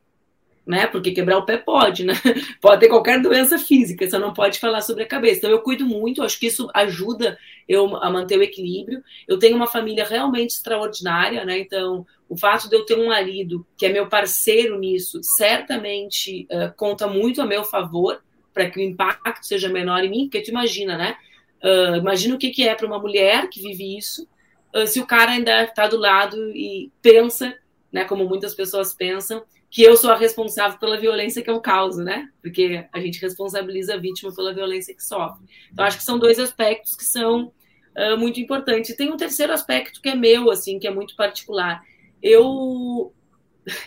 [0.66, 0.86] Né?
[0.88, 2.14] Porque quebrar o pé pode, né?
[2.62, 5.40] Pode ter qualquer doença física, você não pode falar sobre a cabeça.
[5.40, 9.04] Então eu cuido muito, acho que isso ajuda eu a manter o equilíbrio.
[9.28, 11.58] Eu tenho uma família realmente extraordinária, né?
[11.60, 16.72] Então o fato de eu ter um marido que é meu parceiro nisso certamente uh,
[16.76, 18.22] conta muito a meu favor
[18.54, 21.18] para que o impacto seja menor em mim, porque tu imagina, né?
[21.64, 24.28] Uh, imagina o que, que é para uma mulher que vive isso,
[24.76, 27.58] uh, se o cara ainda está do lado e pensa,
[27.92, 28.06] né?
[28.06, 32.30] Como muitas pessoas pensam que eu sou a responsável pela violência que eu causo, né?
[32.42, 35.46] Porque a gente responsabiliza a vítima pela violência que sofre.
[35.72, 37.54] Então, acho que são dois aspectos que são
[37.96, 38.96] uh, muito importantes.
[38.96, 41.84] Tem um terceiro aspecto que é meu, assim, que é muito particular.
[42.22, 43.14] Eu,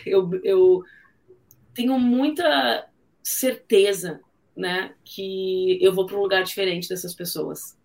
[0.05, 0.83] eu, eu
[1.73, 2.87] tenho muita
[3.21, 4.21] certeza,
[4.55, 7.77] né, que eu vou para um lugar diferente dessas pessoas.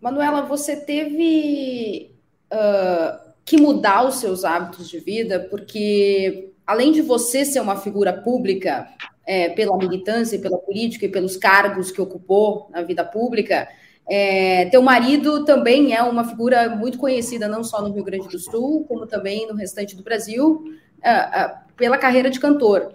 [0.00, 2.14] Manuela, você teve
[2.52, 8.12] uh que mudar os seus hábitos de vida, porque além de você ser uma figura
[8.12, 8.86] pública
[9.26, 13.66] é, pela militância, pela política e pelos cargos que ocupou na vida pública,
[14.06, 18.38] é, teu marido também é uma figura muito conhecida não só no Rio Grande do
[18.38, 20.62] Sul, como também no restante do Brasil,
[21.02, 22.92] é, é pela carreira de cantor.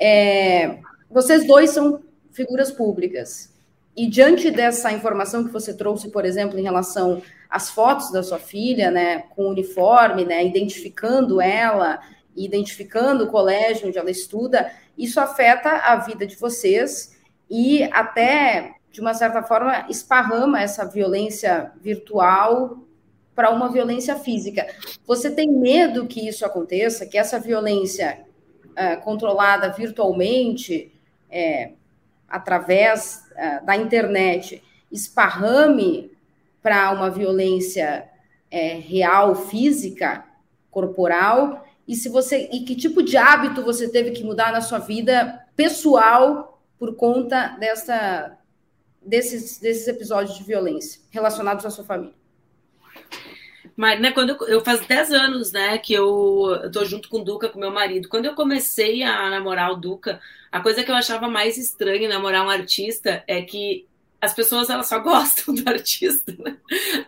[0.00, 2.00] É, vocês dois são
[2.32, 3.51] figuras públicas.
[3.96, 8.38] E diante dessa informação que você trouxe, por exemplo, em relação as fotos da sua
[8.38, 12.00] filha, né, com uniforme, né, identificando ela,
[12.34, 17.14] identificando o colégio onde ela estuda, isso afeta a vida de vocês
[17.50, 22.78] e até, de uma certa forma, esparrama essa violência virtual
[23.34, 24.66] para uma violência física.
[25.06, 28.24] Você tem medo que isso aconteça, que essa violência
[28.74, 30.90] é, controlada virtualmente,
[31.30, 31.72] é,
[32.32, 36.10] através é, da internet, esparrame
[36.62, 38.08] para uma violência
[38.50, 40.24] é, real, física,
[40.70, 44.78] corporal, e se você e que tipo de hábito você teve que mudar na sua
[44.78, 48.38] vida pessoal por conta dessa
[49.04, 52.14] desses, desses episódios de violência relacionados à sua família.
[53.76, 57.20] Mas, né, quando eu, eu faz 10 anos, né, que eu, eu tô junto com
[57.20, 58.08] o Duca, com meu marido.
[58.08, 62.08] Quando eu comecei a namorar o Duca, a coisa que eu achava mais estranha em
[62.08, 63.86] namorar um artista é que
[64.20, 66.56] as pessoas elas só gostam do artista, né?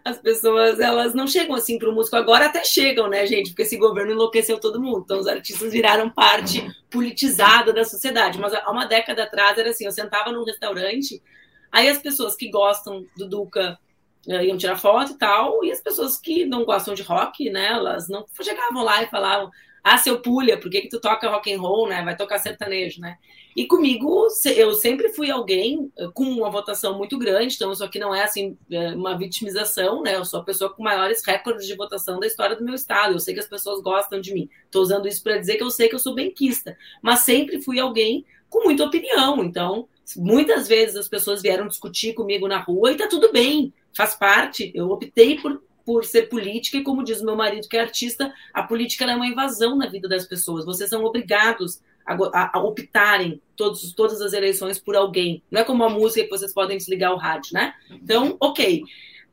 [0.04, 3.50] As pessoas elas não chegam assim para o músico agora até chegam, né, gente?
[3.50, 5.02] Porque esse governo enlouqueceu todo mundo.
[5.04, 8.38] Então os artistas viraram parte politizada da sociedade.
[8.38, 11.22] Mas há uma década atrás era assim, eu sentava num restaurante,
[11.70, 13.78] aí as pessoas que gostam do Duca
[14.26, 18.08] iam tirar foto e tal, e as pessoas que não gostam de rock, né, elas
[18.08, 19.50] não chegavam lá e falavam:
[19.82, 22.02] "Ah, seu pulha, por que que tu toca rock and roll, né?
[22.02, 23.18] Vai tocar sertanejo, né?"
[23.56, 28.00] E comigo, eu sempre fui alguém eh, com uma votação muito grande, então isso aqui
[28.00, 30.16] não é assim é uma vitimização, né?
[30.16, 33.12] Eu sou a pessoa com maiores recordes de votação da história do meu estado.
[33.14, 34.48] Eu sei que as pessoas gostam de mim.
[34.64, 37.78] Estou usando isso para dizer que eu sei que eu sou benquista, mas sempre fui
[37.78, 39.44] alguém com muita opinião.
[39.44, 44.14] Então, muitas vezes as pessoas vieram discutir comigo na rua e tá tudo bem, faz
[44.14, 44.70] parte.
[44.74, 48.62] Eu optei por por ser política, e como diz meu marido, que é artista, a
[48.62, 50.64] política é uma invasão na vida das pessoas.
[50.64, 55.42] Vocês são obrigados a, a, a, optarem todos, todas as eleições por alguém.
[55.50, 57.74] Não é como a música que vocês podem desligar o rádio, né?
[57.90, 58.82] Então, ok.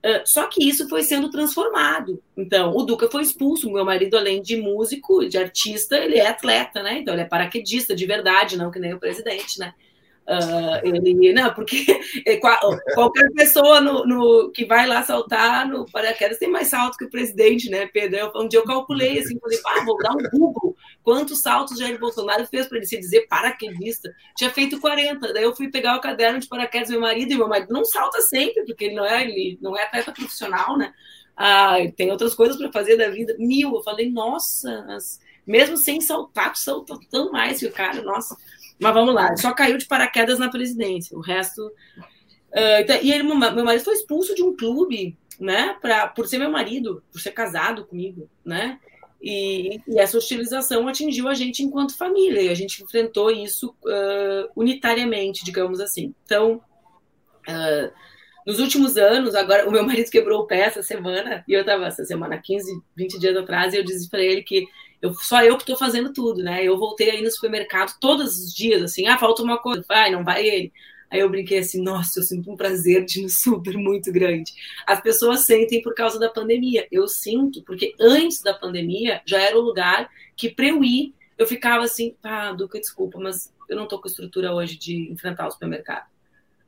[0.03, 2.21] Uh, só que isso foi sendo transformado.
[2.35, 3.71] Então, o Duca foi expulso.
[3.71, 6.99] Meu marido, além de músico, de artista, ele é atleta, né?
[6.99, 9.73] Então, ele é paraquedista de verdade, não que nem o presidente, né?
[10.31, 11.85] Uh, ele, não, porque
[12.25, 17.03] é, qualquer pessoa no, no, que vai lá saltar no paraquedas tem mais salto que
[17.03, 18.31] o presidente, né, Pedro?
[18.37, 22.45] Um dia eu calculei assim, falei, ah, vou dar um Google quantos saltos Jair Bolsonaro
[22.45, 24.13] fez para ele se dizer paraquedista.
[24.37, 25.33] Tinha feito 40.
[25.33, 27.83] Daí eu fui pegar o caderno de paraquedas do meu marido, e meu marido não
[27.83, 30.93] salta sempre, porque ele não é, ele não é atleta profissional, né?
[31.35, 33.35] Ah, tem outras coisas para fazer da vida.
[33.37, 33.75] Mil.
[33.75, 34.85] Eu falei, nossa,
[35.45, 38.35] mesmo sem saltar, saltou tão mais que o cara, nossa.
[38.81, 41.15] Mas vamos lá, só caiu de paraquedas na presidência.
[41.15, 41.67] O resto.
[41.67, 45.77] Uh, então, e ele, meu marido foi expulso de um clube, né?
[45.79, 48.79] Pra, por ser meu marido, por ser casado comigo, né?
[49.21, 54.49] E, e essa hostilização atingiu a gente enquanto família, e a gente enfrentou isso uh,
[54.55, 56.15] unitariamente, digamos assim.
[56.25, 56.59] Então,
[57.47, 57.91] uh,
[58.47, 61.85] nos últimos anos, agora o meu marido quebrou o pé essa semana, e eu estava
[61.85, 64.67] essa semana, 15, 20 dias atrás, e eu disse para ele que
[65.01, 66.63] eu, só eu que estou fazendo tudo, né?
[66.63, 70.23] Eu voltei aí no supermercado todos os dias, assim, ah, falta uma coisa, vai, não
[70.23, 70.71] vai ele.
[71.09, 74.53] Aí eu brinquei assim, nossa, eu sinto um prazer de ir no super muito grande.
[74.87, 76.87] As pessoas sentem por causa da pandemia.
[76.89, 81.45] Eu sinto, porque antes da pandemia já era o lugar que para eu ir, eu
[81.45, 85.51] ficava assim, ah, Duca, desculpa, mas eu não tô com estrutura hoje de enfrentar o
[85.51, 86.05] supermercado.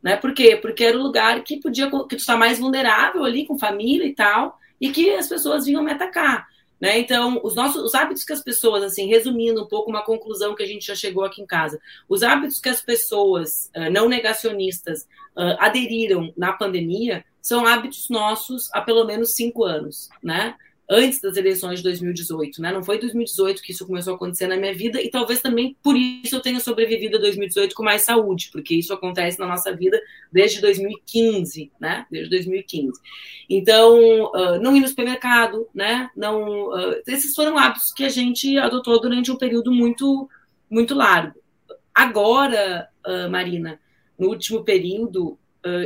[0.02, 0.18] Né?
[0.18, 0.58] Por quê?
[0.58, 4.14] Porque era o lugar que podia, que tu está mais vulnerável ali, com família e
[4.14, 6.48] tal, e que as pessoas vinham me atacar.
[6.84, 7.00] Né?
[7.00, 10.64] Então, os nossos os hábitos que as pessoas, assim, resumindo um pouco uma conclusão que
[10.64, 15.04] a gente já chegou aqui em casa, os hábitos que as pessoas uh, não negacionistas
[15.34, 20.56] uh, aderiram na pandemia são hábitos nossos há pelo menos cinco anos, né?
[20.90, 22.72] Antes das eleições de 2018, né?
[22.72, 25.76] Não foi em 2018 que isso começou a acontecer na minha vida e talvez também
[25.82, 29.74] por isso eu tenha sobrevivido a 2018 com mais saúde, porque isso acontece na nossa
[29.76, 30.00] vida
[30.32, 32.06] desde 2015, né?
[32.12, 33.00] Desde 2015.
[33.50, 36.10] Então, uh, não ir no supermercado, né?
[36.16, 40.30] Não, uh, esses foram hábitos que a gente adotou durante um período muito,
[40.70, 41.40] muito largo.
[41.94, 43.80] Agora, uh, Marina,
[44.18, 45.38] no último período,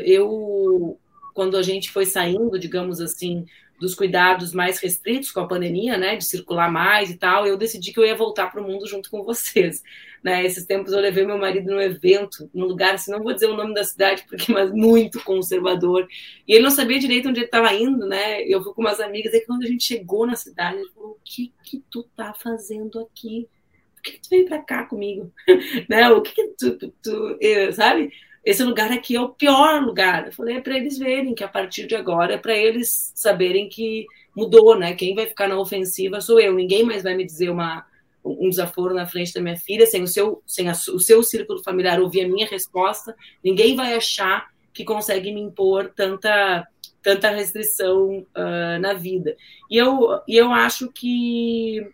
[0.03, 0.97] eu,
[1.35, 3.45] quando a gente foi saindo, digamos assim,
[3.79, 7.93] dos cuidados mais restritos com a pandemia, né, de circular mais e tal, eu decidi
[7.93, 9.83] que eu ia voltar para o mundo junto com vocês.
[10.23, 10.45] Né?
[10.45, 13.55] Esses tempos eu levei meu marido num evento, num lugar, assim, não vou dizer o
[13.55, 16.07] nome da cidade, porque mas muito conservador,
[16.47, 18.41] e ele não sabia direito onde ele estava indo, né?
[18.41, 21.19] Eu fui com umas amigas, e quando a gente chegou na cidade, ele falou: O
[21.23, 23.47] que que tu tá fazendo aqui?
[23.95, 25.31] Por que, que tu veio para cá comigo?
[25.89, 26.09] né?
[26.09, 28.11] O que, que tu, tu, tu eu, sabe?
[28.47, 30.27] Esse lugar aqui é o pior lugar.
[30.27, 33.67] Eu falei, é para eles verem que a partir de agora é para eles saberem
[33.67, 34.95] que mudou, né?
[34.95, 36.53] Quem vai ficar na ofensiva sou eu.
[36.53, 37.85] Ninguém mais vai me dizer uma,
[38.23, 41.61] um desaforo na frente da minha filha sem o seu, sem a, o seu círculo
[41.61, 43.13] familiar ouvir a minha resposta.
[43.43, 46.65] Ninguém vai achar que consegue me impor tanta
[47.03, 49.35] tanta restrição uh, na vida.
[49.69, 51.85] E eu, e eu acho que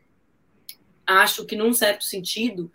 [1.06, 2.72] acho que num certo sentido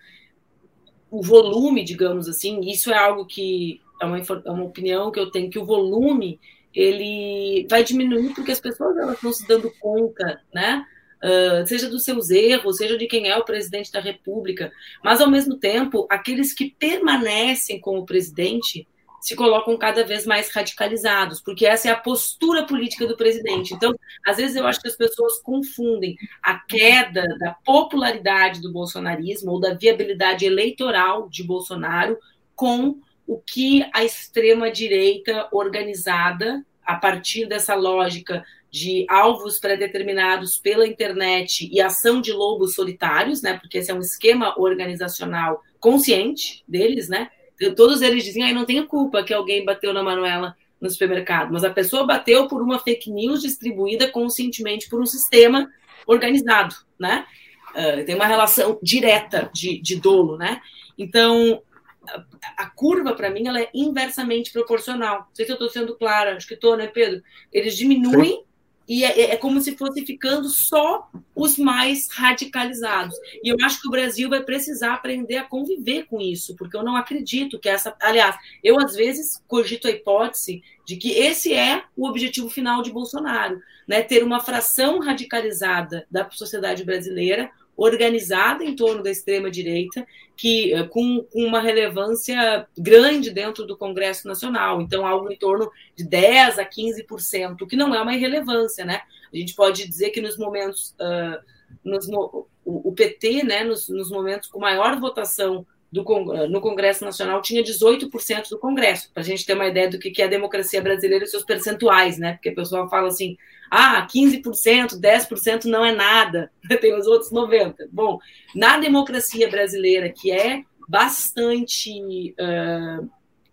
[1.11, 5.31] o volume, digamos assim, isso é algo que é uma, é uma opinião que eu
[5.31, 6.38] tenho, que o volume
[6.75, 10.85] ele vai diminuir porque as pessoas elas estão se dando conta, né?
[11.18, 14.71] Uh, seja dos seus erros, seja de quem é o presidente da República,
[15.03, 18.87] mas ao mesmo tempo, aqueles que permanecem com o presidente
[19.20, 23.74] se colocam cada vez mais radicalizados, porque essa é a postura política do presidente.
[23.74, 23.94] Então,
[24.26, 29.61] às vezes eu acho que as pessoas confundem a queda da popularidade do bolsonarismo ou
[29.61, 32.18] da viabilidade eleitoral de Bolsonaro
[32.54, 40.87] com o que a extrema direita organizada a partir dessa lógica de alvos pré-determinados pela
[40.87, 43.59] internet e ação de lobos solitários, né?
[43.59, 47.31] Porque esse é um esquema organizacional consciente deles, né?
[47.77, 51.64] Todos eles dizem, ah, não tenho culpa que alguém bateu na Manuela no supermercado, mas
[51.64, 55.68] a pessoa bateu por uma fake news distribuída conscientemente por um sistema
[56.07, 57.27] organizado, né?
[57.71, 60.61] Uh, tem uma relação direta de, de dolo, né?
[60.97, 61.62] Então,
[62.09, 65.18] a, a curva, para mim, ela é inversamente proporcional.
[65.18, 67.23] Não sei se eu estou sendo clara, acho que estou, né, Pedro?
[67.53, 68.48] Eles diminuem Sim
[68.88, 73.14] e é, é, como se fosse ficando só os mais radicalizados.
[73.44, 76.83] E eu acho que o Brasil vai precisar aprender a conviver com isso, porque eu
[76.83, 77.94] não acredito que essa.
[78.00, 78.35] Aliás,
[78.65, 83.60] eu às vezes cogito a hipótese de que esse é o objetivo final de Bolsonaro,
[83.87, 84.02] né?
[84.02, 90.04] Ter uma fração radicalizada da sociedade brasileira organizada em torno da extrema-direita,
[90.37, 95.70] que eh, com, com, uma relevância grande dentro do Congresso Nacional, então algo em torno
[95.94, 99.02] de 10 a 15%, que não é uma irrelevância, né?
[99.33, 101.40] A gente pode dizer que nos momentos, uh,
[101.85, 106.05] nos, o, o, PT, né, nos, nos momentos com maior votação do,
[106.49, 110.21] no Congresso Nacional tinha 18% do Congresso, para a gente ter uma ideia do que
[110.21, 112.35] é a democracia brasileira e seus percentuais, né?
[112.35, 113.37] Porque o pessoal fala assim,
[113.71, 117.89] ah, 15%, 10% não é nada, tem os outros 90%.
[117.91, 118.19] Bom,
[118.55, 123.09] na democracia brasileira, que é bastante, uh,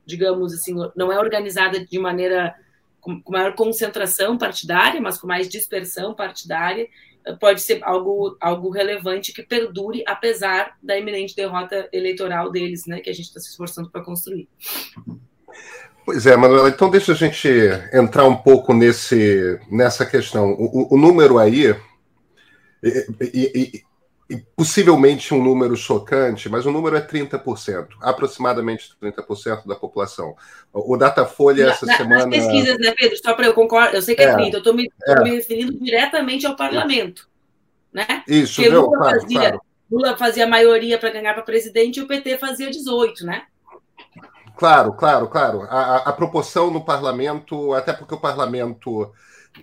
[0.05, 2.55] digamos assim, não é organizada de maneira
[2.99, 6.87] com maior concentração partidária, mas com mais dispersão partidária,
[7.39, 13.09] pode ser algo, algo relevante que perdure, apesar da iminente derrota eleitoral deles, né, que
[13.09, 14.47] a gente está se esforçando para construir.
[16.05, 17.49] Pois é, Manuela, então deixa a gente
[17.91, 20.51] entrar um pouco nesse, nessa questão.
[20.53, 21.75] O, o número aí,
[22.83, 23.83] e, e,
[24.55, 30.35] possivelmente um número chocante, mas o número é 30%, aproximadamente 30% da população.
[30.73, 32.25] O Datafolha essa na, semana.
[32.25, 33.17] Nas pesquisas, né, Pedro?
[33.23, 35.23] Só para eu concordar, eu sei que é, é 30, eu estou me, é.
[35.23, 37.29] me, referindo diretamente ao parlamento.
[37.93, 38.23] Né?
[38.27, 39.61] Isso, Porque Lula, claro, fazia, claro.
[39.91, 43.43] Lula fazia maioria para ganhar para presidente e o PT fazia 18, né?
[44.57, 45.61] Claro, claro, claro.
[45.63, 49.11] A, a, proporção no parlamento, até porque o parlamento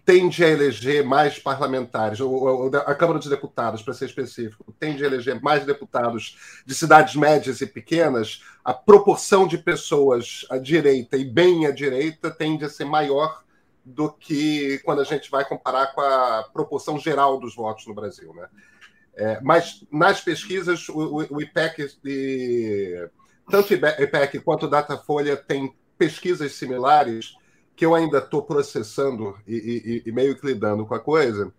[0.05, 5.07] tende a eleger mais parlamentares, ou, a Câmara dos Deputados, para ser específico, tende a
[5.07, 11.24] eleger mais deputados de cidades médias e pequenas, a proporção de pessoas à direita e
[11.24, 13.43] bem à direita tende a ser maior
[13.84, 18.32] do que quando a gente vai comparar com a proporção geral dos votos no Brasil.
[18.32, 18.49] Né?
[19.14, 23.09] É, mas nas pesquisas, o, o IPEC e
[23.51, 27.34] tanto o IPEC quanto o Datafolha têm pesquisas similares
[27.75, 31.53] que eu ainda estou processando e, e, e, meio que lidando com a coisa,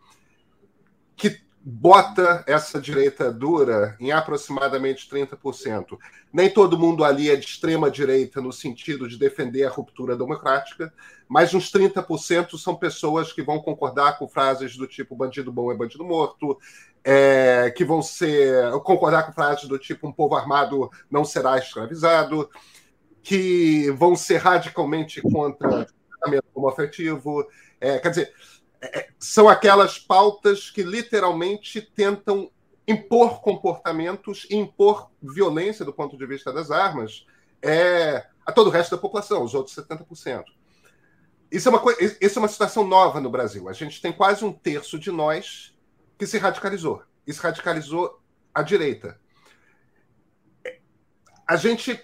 [1.15, 5.97] que bota essa direita dura em aproximadamente 30%.
[6.31, 10.93] Nem todo mundo ali é de extrema direita no sentido de defender a ruptura democrática,
[11.27, 15.75] mas uns 30% são pessoas que vão concordar com frases do tipo bandido bom é
[15.75, 16.59] bandido morto,
[17.03, 22.49] é, que vão ser concordar com frases do tipo um povo armado não será escravizado,
[23.21, 25.87] que vão ser radicalmente contra
[26.23, 27.47] tratamento homoafetivo.
[27.79, 28.33] É, quer dizer,
[28.81, 32.49] é, é, são aquelas pautas que literalmente tentam
[32.87, 37.25] impor comportamentos impor violência do ponto de vista das armas
[37.61, 40.43] é, a todo o resto da população, os outros 70%.
[41.49, 41.81] Isso é, uma
[42.19, 43.69] isso é uma situação nova no Brasil.
[43.69, 45.73] A gente tem quase um terço de nós
[46.17, 47.03] que se radicalizou.
[47.25, 48.19] E se radicalizou
[48.53, 49.19] à direita.
[51.47, 52.03] A gente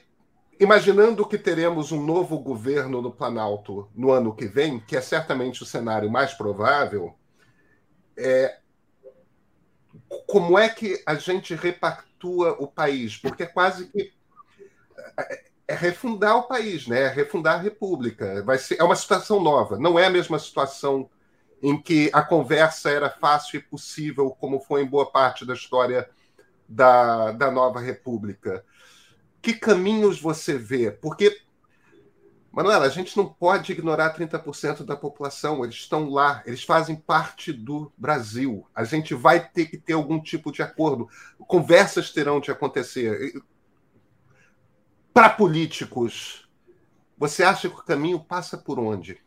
[0.60, 5.64] imaginando que teremos um novo governo no Planalto no ano que vem, que é certamente
[5.64, 7.16] o cenário mais provável,
[8.18, 8.58] é,
[10.28, 13.16] como é que a gente repactua o país?
[13.16, 14.12] Porque é quase que
[15.18, 17.04] é, é refundar o país, né?
[17.04, 18.44] É refundar a República.
[18.44, 19.80] Vai ser, é uma situação nova.
[19.80, 21.10] Não é a mesma situação
[21.62, 26.10] em que a conversa era fácil e possível, como foi em boa parte da história
[26.68, 28.64] da, da nova República
[29.42, 30.92] que caminhos você vê?
[30.92, 31.42] Porque,
[32.52, 37.54] Manuela, a gente não pode ignorar 30% da população, eles estão lá, eles fazem parte
[37.54, 38.66] do Brasil.
[38.74, 41.08] A gente vai ter que ter algum tipo de acordo.
[41.38, 43.42] Conversas terão de acontecer.
[45.14, 46.48] Para políticos,
[47.18, 49.22] você acha que o caminho passa por onde?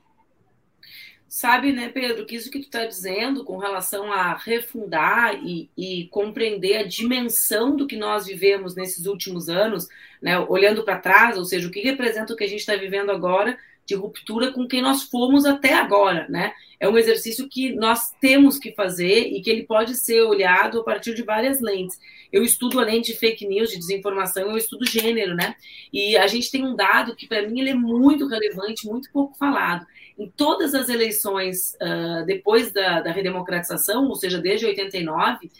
[1.32, 6.06] Sabe, né, Pedro, que isso que tu está dizendo com relação a refundar e, e,
[6.08, 9.88] compreender a dimensão do que nós vivemos nesses últimos anos,
[10.20, 13.10] né, olhando para trás, ou seja, o que representa o que a gente está vivendo
[13.10, 13.56] agora
[13.86, 16.52] de ruptura com quem nós fomos até agora, né?
[16.78, 20.84] É um exercício que nós temos que fazer e que ele pode ser olhado a
[20.84, 21.98] partir de várias lentes.
[22.30, 25.56] Eu estudo além de fake news, de desinformação, eu estudo gênero, né?
[25.92, 29.36] E a gente tem um dado que para mim ele é muito relevante, muito pouco
[29.36, 29.86] falado.
[30.18, 35.50] Em todas as eleições uh, depois da, da redemocratização, ou seja, desde 89,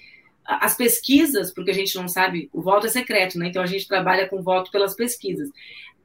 [0.45, 3.47] as pesquisas, porque a gente não sabe, o voto é secreto, né?
[3.49, 5.49] Então a gente trabalha com voto pelas pesquisas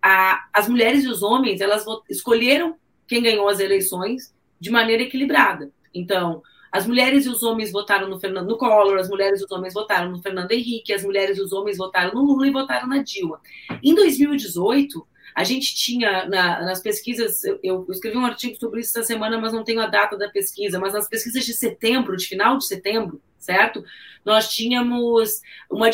[0.01, 2.75] a, as mulheres e os homens elas escolheram
[3.07, 5.71] quem ganhou as eleições de maneira equilibrada.
[5.93, 6.41] Então,
[6.71, 9.73] as mulheres e os homens votaram no Fernando no Collor, as mulheres e os homens
[9.73, 12.99] votaram no Fernando Henrique, as mulheres e os homens votaram no Lula e votaram na
[12.99, 13.39] Dilma.
[13.83, 18.97] Em 2018, a gente tinha na, nas pesquisas, eu, eu, escrevi um artigo sobre isso
[18.97, 22.25] essa semana, mas não tenho a data da pesquisa, mas nas pesquisas de setembro, de
[22.25, 23.84] final de setembro, certo?
[24.25, 25.89] Nós tínhamos uma,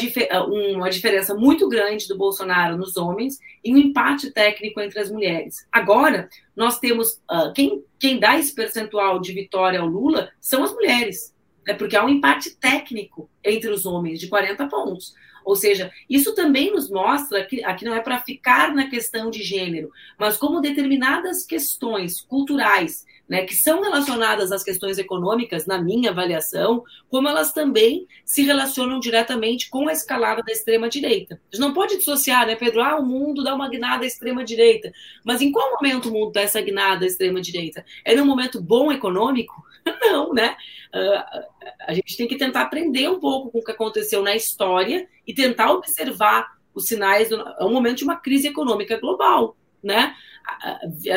[0.47, 5.67] uma diferença muito grande do Bolsonaro nos homens e um empate técnico entre as mulheres.
[5.71, 10.73] Agora, nós temos uh, quem, quem dá esse percentual de vitória ao Lula são as
[10.73, 11.33] mulheres.
[11.65, 15.13] Né, porque há um empate técnico entre os homens de 40 pontos.
[15.45, 19.43] Ou seja, isso também nos mostra que aqui não é para ficar na questão de
[19.43, 26.11] gênero, mas como determinadas questões culturais, né, que são relacionadas às questões econômicas, na minha
[26.11, 31.35] avaliação, como elas também se relacionam diretamente com a escalada da extrema-direita.
[31.35, 32.81] A gente não pode dissociar, né, Pedro?
[32.81, 34.91] Ah, o mundo dá uma guinada à extrema-direita.
[35.23, 37.85] Mas em qual momento o mundo dá essa guinada à extrema-direita?
[38.03, 39.63] É num momento bom econômico?
[40.01, 40.55] Não, né?
[40.93, 41.43] Uh,
[41.87, 45.33] a gente tem que tentar aprender um pouco com o que aconteceu na história e
[45.33, 47.29] tentar observar os sinais.
[47.29, 50.15] Do, é um momento de uma crise econômica global, né?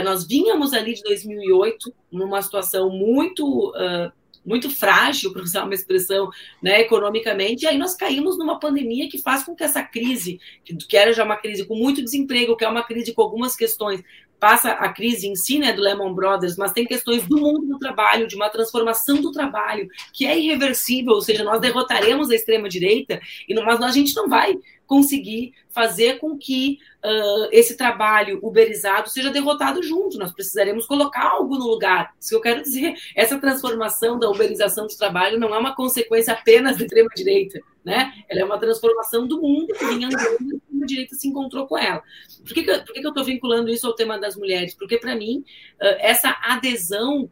[0.05, 4.13] Nós vínhamos ali de 2008 numa situação muito uh,
[4.47, 6.31] muito frágil, para usar uma expressão,
[6.63, 10.39] né, economicamente, e aí nós caímos numa pandemia que faz com que essa crise,
[10.89, 14.01] que era já uma crise com muito desemprego, que é uma crise com algumas questões
[14.39, 17.79] passa a crise em si, né, do Lehman Brothers, mas tem questões do mundo do
[17.79, 23.21] trabalho, de uma transformação do trabalho, que é irreversível, ou seja, nós derrotaremos a extrema-direita,
[23.65, 24.57] mas a gente não vai
[24.87, 30.17] conseguir fazer com que uh, esse trabalho uberizado seja derrotado junto.
[30.17, 32.15] Nós precisaremos colocar algo no lugar.
[32.19, 32.95] Isso que eu quero dizer.
[33.15, 38.13] Essa transformação da uberização do trabalho não é uma consequência apenas da extrema-direita, né?
[38.29, 41.79] Ela é uma transformação do mundo que vinha andando e a direita se encontrou com
[41.79, 42.03] ela.
[42.45, 44.75] Por que, que, eu estou vinculando isso ao tema das mulheres?
[44.75, 45.45] Porque, para mim,
[45.81, 47.31] essa adesão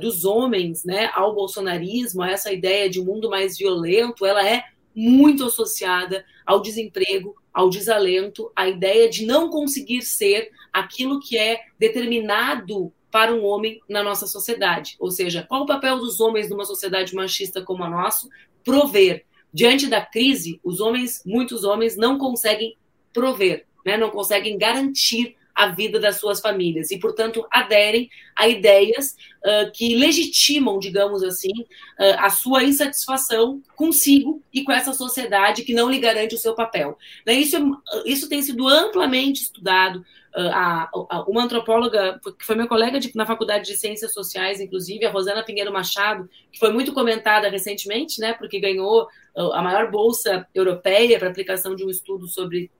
[0.00, 4.64] dos homens né, ao bolsonarismo, a essa ideia de um mundo mais violento, ela é
[4.94, 11.60] muito associada ao desemprego, ao desalento, à ideia de não conseguir ser aquilo que é
[11.78, 14.96] determinado para um homem na nossa sociedade.
[14.98, 18.28] Ou seja, qual o papel dos homens numa sociedade machista como a nossa?
[18.64, 19.24] Prover.
[19.56, 22.76] Diante da crise, os homens, muitos homens, não conseguem
[23.10, 23.96] prover, né?
[23.96, 29.94] não conseguem garantir a vida das suas famílias e, portanto, aderem a ideias uh, que
[29.94, 31.62] legitimam, digamos assim,
[31.98, 36.54] uh, a sua insatisfação consigo e com essa sociedade que não lhe garante o seu
[36.54, 36.98] papel.
[37.24, 37.32] Né?
[37.32, 37.56] Isso,
[38.04, 40.04] isso tem sido amplamente estudado.
[40.36, 44.60] Uh, a, a, uma antropóloga, que foi minha colega de, na Faculdade de Ciências Sociais,
[44.60, 49.90] inclusive, a Rosana Pinheiro Machado, que foi muito comentada recentemente, né, porque ganhou a maior
[49.90, 52.70] bolsa europeia para aplicação de um estudo sobre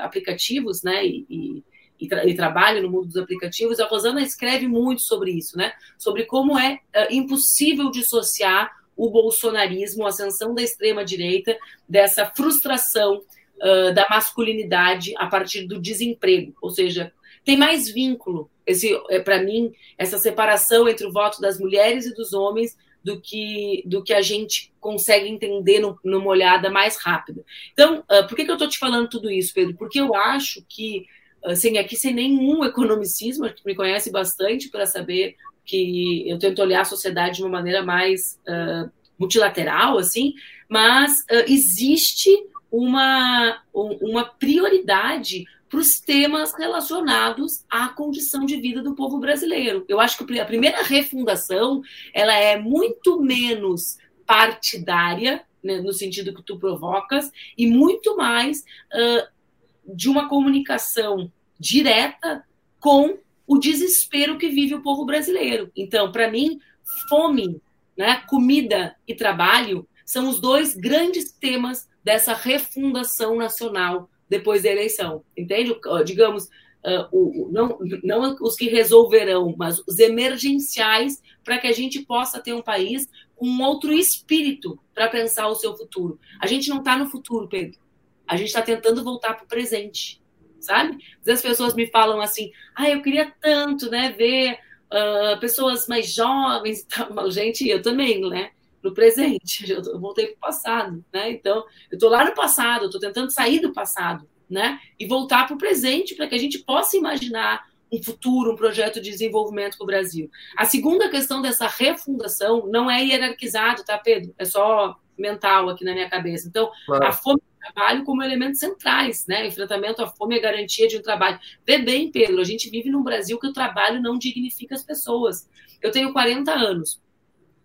[0.00, 1.62] aplicativos né, e,
[2.00, 5.72] e tra e trabalha no mundo dos aplicativos, a Rosana escreve muito sobre isso, né?
[5.98, 11.56] Sobre como é uh, impossível dissociar o bolsonarismo, a ascensão da extrema-direita,
[11.88, 13.22] dessa frustração
[13.62, 16.54] uh, da masculinidade a partir do desemprego.
[16.60, 17.12] Ou seja,
[17.44, 22.14] tem mais vínculo, esse é, para mim, essa separação entre o voto das mulheres e
[22.14, 27.44] dos homens do que, do que a gente consegue entender no, numa olhada mais rápida.
[27.72, 29.76] Então, uh, por que, que eu estou te falando tudo isso, Pedro?
[29.76, 31.06] Porque eu acho que
[31.44, 36.82] assim, aqui sem nenhum economicismo, que me conhece bastante para saber que eu tento olhar
[36.82, 40.34] a sociedade de uma maneira mais uh, multilateral, assim,
[40.68, 42.30] mas uh, existe
[42.70, 49.84] uma, uma prioridade para os temas relacionados à condição de vida do povo brasileiro.
[49.88, 51.82] Eu acho que a primeira refundação
[52.14, 59.94] ela é muito menos partidária, né, no sentido que tu provocas, e muito mais uh,
[59.94, 62.44] de uma comunicação direta
[62.78, 65.70] com o desespero que vive o povo brasileiro.
[65.76, 66.60] Então, para mim,
[67.08, 67.60] fome,
[67.96, 75.24] né, comida e trabalho são os dois grandes temas dessa refundação nacional depois da eleição.
[75.36, 75.76] Entende?
[76.04, 82.04] Digamos, uh, o, não, não os que resolverão, mas os emergenciais para que a gente
[82.04, 86.20] possa ter um país com outro espírito para pensar o seu futuro.
[86.40, 87.76] A gente não está no futuro, Pedro.
[88.24, 90.22] A gente está tentando voltar para o presente
[90.58, 90.98] sabe?
[91.28, 94.58] As pessoas me falam assim, ah, eu queria tanto, né, ver
[94.90, 96.84] uh, pessoas mais jovens
[97.30, 98.50] Gente, eu também, né?
[98.86, 101.30] No presente, eu voltei para o passado, né?
[101.32, 104.78] Então, eu estou lá no passado, estou tentando sair do passado, né?
[104.98, 109.00] E voltar para o presente para que a gente possa imaginar um futuro, um projeto
[109.00, 110.30] de desenvolvimento para o Brasil.
[110.56, 114.32] A segunda questão dessa refundação não é hierarquizado, tá, Pedro?
[114.38, 116.46] É só mental aqui na minha cabeça.
[116.46, 117.06] Então, claro.
[117.06, 117.40] a fome
[117.72, 119.46] trabalho como elementos centrais, né?
[119.48, 121.40] Enfrentamento à fome e a garantia de um trabalho.
[121.66, 125.48] Vê bem, Pedro, a gente vive num Brasil que o trabalho não dignifica as pessoas.
[125.82, 127.00] Eu tenho 40 anos.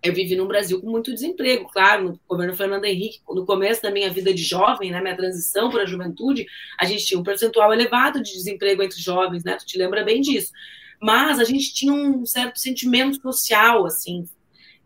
[0.03, 3.91] Eu vivi num Brasil com muito desemprego, claro, no governo Fernando Henrique, no começo da
[3.91, 6.47] minha vida de jovem, né, minha transição para a juventude,
[6.79, 9.55] a gente tinha um percentual elevado de desemprego entre jovens, né?
[9.57, 10.51] Tu te lembra bem disso.
[10.99, 14.27] Mas a gente tinha um certo sentimento social, assim,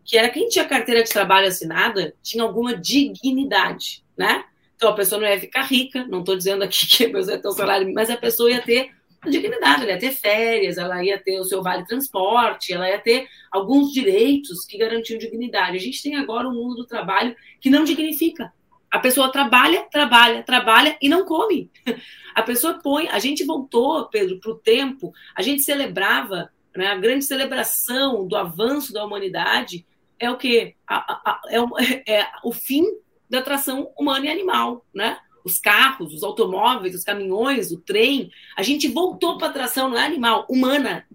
[0.04, 4.44] que era quem tinha carteira de trabalho assinada tinha alguma dignidade, né?
[4.76, 7.42] Então a pessoa não ia ficar rica, não estou dizendo aqui que a pessoa ia
[7.42, 8.90] ter um salário, mas a pessoa ia ter
[9.30, 13.26] dignidade, ela ia ter férias, ela ia ter o seu vale transporte, ela ia ter
[13.50, 15.76] alguns direitos que garantiam dignidade.
[15.76, 18.52] A gente tem agora um mundo do trabalho que não dignifica.
[18.90, 21.70] A pessoa trabalha, trabalha, trabalha e não come.
[22.34, 23.08] A pessoa põe.
[23.08, 28.36] A gente voltou, Pedro, para o tempo, a gente celebrava, né, a grande celebração do
[28.36, 29.86] avanço da humanidade
[30.18, 30.74] é o quê?
[30.86, 31.68] A, a, a, é, o,
[32.06, 32.84] é o fim
[33.28, 35.18] da atração humana e animal, né?
[35.46, 38.32] Os carros, os automóveis, os caminhões, o trem.
[38.56, 41.06] A gente voltou para a atração, não é animal, humana.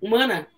[0.00, 0.48] Humana.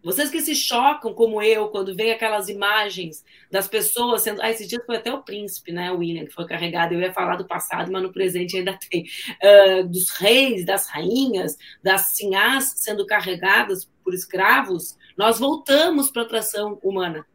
[0.00, 4.40] Vocês que se chocam, como eu, quando vem aquelas imagens das pessoas sendo.
[4.40, 6.94] Ah, esse dia foi até o príncipe, né, William, que foi carregado.
[6.94, 9.04] Eu ia falar do passado, mas no presente ainda tem.
[9.42, 14.96] Uh, dos reis, das rainhas, das sinhás sendo carregadas por escravos.
[15.16, 17.26] Nós voltamos para a atração humana,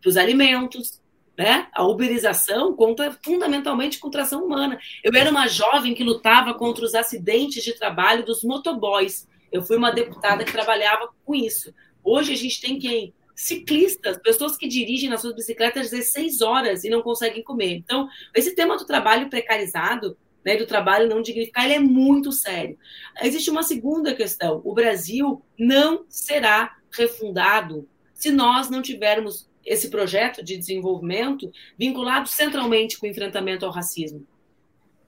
[0.00, 1.00] para os alimentos,
[1.36, 1.68] né?
[1.72, 4.78] A uberização conta fundamentalmente com tração humana.
[5.02, 9.26] Eu era uma jovem que lutava contra os acidentes de trabalho dos motoboys.
[9.50, 11.72] Eu fui uma deputada que trabalhava com isso.
[12.04, 13.14] Hoje a gente tem quem?
[13.34, 17.72] Ciclistas, pessoas que dirigem nas suas bicicletas 16 horas e não conseguem comer.
[17.76, 22.78] Então, esse tema do trabalho precarizado, né, do trabalho não dignificar, ele é muito sério.
[23.22, 24.60] Existe uma segunda questão.
[24.64, 32.98] O Brasil não será refundado se nós não tivermos esse projeto de desenvolvimento vinculado centralmente
[32.98, 34.26] com o enfrentamento ao racismo.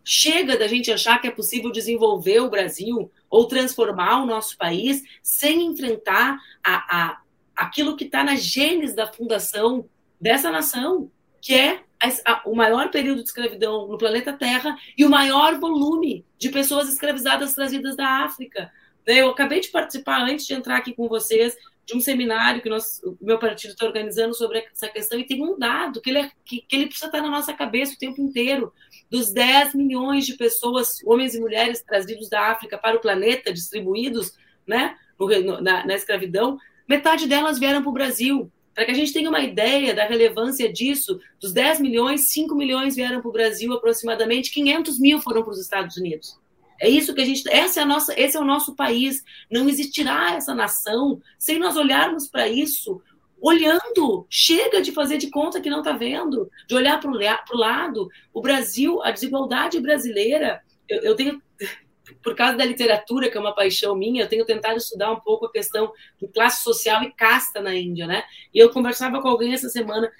[0.05, 5.03] Chega da gente achar que é possível desenvolver o Brasil ou transformar o nosso país
[5.23, 7.21] sem enfrentar a, a
[7.57, 9.89] aquilo que está na gênese da fundação
[10.21, 15.05] dessa nação, que é a, a, o maior período de escravidão no planeta Terra e
[15.05, 18.71] o maior volume de pessoas escravizadas trazidas da África.
[19.07, 21.57] Eu acabei de participar, antes de entrar aqui com vocês,
[21.87, 25.43] de um seminário que nós, o meu partido está organizando sobre essa questão e tem
[25.43, 28.21] um dado que ele, é, que, que, ele precisa estar na nossa cabeça o tempo
[28.21, 28.73] inteiro.
[29.11, 34.33] Dos 10 milhões de pessoas, homens e mulheres trazidos da África para o planeta, distribuídos
[34.67, 36.59] né, no, na, na escravidão,
[36.89, 38.51] metade delas vieram para o Brasil.
[38.75, 42.97] Para que a gente tenha uma ideia da relevância disso, dos 10 milhões, 5 milhões
[42.97, 46.37] vieram para o Brasil aproximadamente, 500 mil foram para os Estados Unidos.
[46.81, 47.49] É isso que a gente.
[47.49, 49.23] Essa é a nossa, esse é o nosso país.
[49.51, 53.01] Não existirá essa nação sem nós olharmos para isso,
[53.41, 54.27] olhando.
[54.29, 58.09] Chega de fazer de conta que não está vendo, de olhar para o lado.
[58.33, 60.61] O Brasil, a desigualdade brasileira.
[60.89, 61.41] Eu, eu tenho
[62.23, 65.47] por causa da literatura, que é uma paixão minha, eu tenho tentado estudar um pouco
[65.47, 68.25] a questão de classe social e casta na Índia, né?
[68.53, 70.11] E eu conversava com alguém essa semana.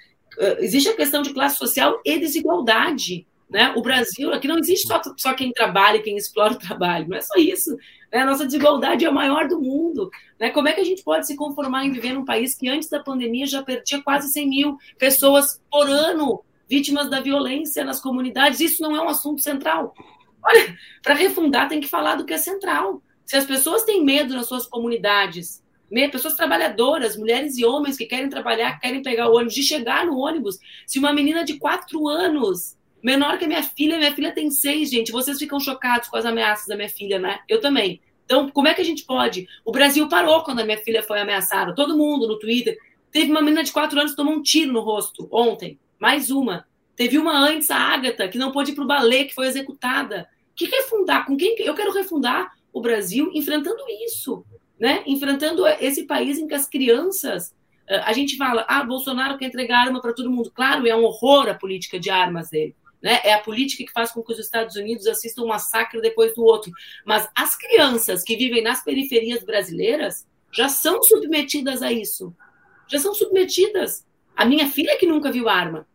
[0.59, 3.25] Existe a questão de classe social e desigualdade.
[3.49, 3.73] Né?
[3.75, 7.17] O Brasil, aqui não existe só, só quem trabalha e quem explora o trabalho, não
[7.17, 7.75] é só isso.
[8.11, 8.19] Né?
[8.19, 10.09] A nossa desigualdade é a maior do mundo.
[10.39, 10.49] Né?
[10.49, 12.99] Como é que a gente pode se conformar em viver num país que antes da
[12.99, 18.59] pandemia já perdia quase 100 mil pessoas por ano vítimas da violência nas comunidades?
[18.59, 19.93] Isso não é um assunto central.
[20.43, 23.01] Olha, para refundar tem que falar do que é central.
[23.25, 25.63] Se as pessoas têm medo nas suas comunidades,
[26.11, 30.17] pessoas trabalhadoras, mulheres e homens que querem trabalhar, querem pegar o ônibus, de chegar no
[30.17, 34.49] ônibus, se uma menina de quatro anos menor que a minha filha, minha filha tem
[34.49, 35.11] seis, gente.
[35.11, 37.39] Vocês ficam chocados com as ameaças da minha filha, né?
[37.47, 38.01] Eu também.
[38.25, 39.47] Então, como é que a gente pode?
[39.63, 41.75] O Brasil parou quando a minha filha foi ameaçada.
[41.75, 42.77] Todo mundo no Twitter.
[43.11, 45.79] Teve uma menina de quatro anos que tomou um tiro no rosto ontem.
[45.99, 46.65] Mais uma.
[46.95, 50.27] Teve uma antes, a Ágata, que não pôde ir para o balé, que foi executada.
[50.55, 51.25] Que refundar?
[51.25, 51.55] Com quem?
[51.59, 54.45] Eu quero refundar o Brasil enfrentando isso,
[54.79, 55.03] né?
[55.05, 57.53] Enfrentando esse país em que as crianças
[57.87, 60.51] a gente fala, ah, Bolsonaro quer entregar arma para todo mundo.
[60.51, 62.75] Claro, é um horror a política de armas dele.
[63.05, 63.19] Né?
[63.23, 66.43] É a política que faz com que os Estados Unidos assistam um massacre depois do
[66.43, 66.71] outro.
[67.05, 72.35] Mas as crianças que vivem nas periferias brasileiras já são submetidas a isso.
[72.87, 74.03] Já são submetidas.
[74.35, 75.87] A minha filha que nunca viu arma.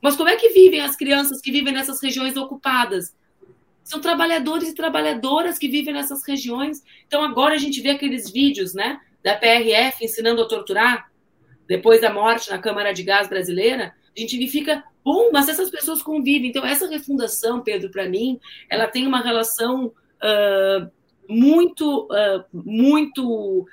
[0.00, 3.16] Mas como é que vivem as crianças que vivem nessas regiões ocupadas?
[3.82, 6.80] São trabalhadores e trabalhadoras que vivem nessas regiões.
[7.08, 11.10] Então agora a gente vê aqueles vídeos, né, da PRF ensinando a torturar
[11.66, 13.92] depois da morte na Câmara de Gás brasileira.
[14.16, 16.50] A gente fica Bom, mas essas pessoas convivem.
[16.50, 18.38] Então, essa refundação, Pedro, para mim,
[18.70, 20.90] ela tem uma relação uh,
[21.28, 23.66] muito, uh, muito.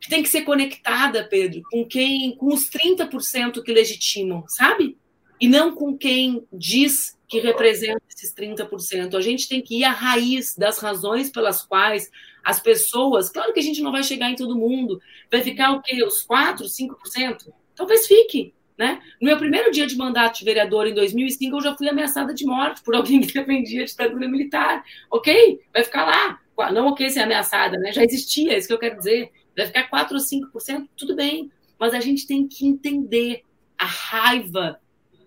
[0.00, 2.36] que tem que ser conectada, Pedro, com quem.
[2.36, 4.98] com os 30% que legitimam, sabe?
[5.40, 9.14] E não com quem diz que representa esses 30%.
[9.14, 12.10] A gente tem que ir à raiz das razões pelas quais
[12.44, 13.30] as pessoas.
[13.30, 15.00] Claro que a gente não vai chegar em todo mundo.
[15.30, 16.04] Vai ficar o quê?
[16.04, 17.50] Os 4%, 5%?
[17.74, 18.52] Talvez fique.
[18.80, 18.98] Né?
[19.20, 22.46] No meu primeiro dia de mandato de vereador, em 2005, eu já fui ameaçada de
[22.46, 24.82] morte por alguém que defendia a ditadura militar.
[25.10, 25.60] Ok?
[25.70, 26.40] Vai ficar lá.
[26.72, 27.92] Não ok ser ameaçada, né?
[27.92, 29.30] Já existia, é isso que eu quero dizer.
[29.54, 31.52] Vai ficar 4 ou 5%, tudo bem.
[31.78, 33.42] Mas a gente tem que entender
[33.76, 34.80] a raiva,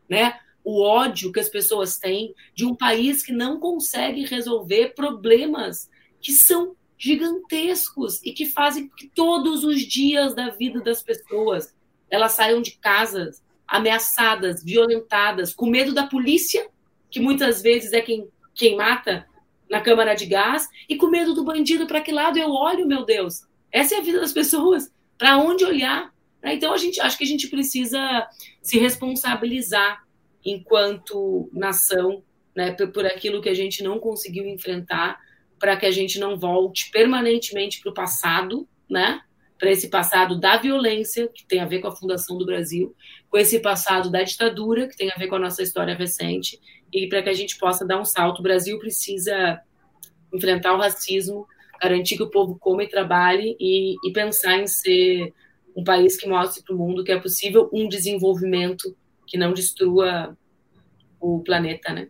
[0.10, 0.40] né?
[0.64, 5.90] o ódio que as pessoas têm de um país que não consegue resolver problemas
[6.22, 11.74] que são gigantescos e que fazem todos os dias da vida das pessoas
[12.14, 16.70] elas saiam de casas ameaçadas, violentadas, com medo da polícia,
[17.10, 19.26] que muitas vezes é quem, quem mata
[19.68, 23.04] na câmara de gás, e com medo do bandido para que lado eu olho, meu
[23.04, 23.48] Deus.
[23.72, 24.94] Essa é a vida das pessoas.
[25.18, 26.14] Para onde olhar?
[26.44, 28.28] Então a gente acho que a gente precisa
[28.62, 30.04] se responsabilizar
[30.46, 32.22] enquanto nação,
[32.56, 35.20] né, por aquilo que a gente não conseguiu enfrentar
[35.58, 39.22] para que a gente não volte permanentemente para o passado, né?
[39.64, 42.94] Para esse passado da violência, que tem a ver com a fundação do Brasil,
[43.30, 46.60] com esse passado da ditadura, que tem a ver com a nossa história recente,
[46.92, 48.40] e para que a gente possa dar um salto.
[48.40, 49.62] O Brasil precisa
[50.34, 51.48] enfrentar o racismo,
[51.82, 55.34] garantir que o povo coma e trabalhe e, e pensar em ser
[55.74, 58.94] um país que mostre para o mundo que é possível um desenvolvimento
[59.26, 60.38] que não destrua
[61.22, 62.10] o planeta, né?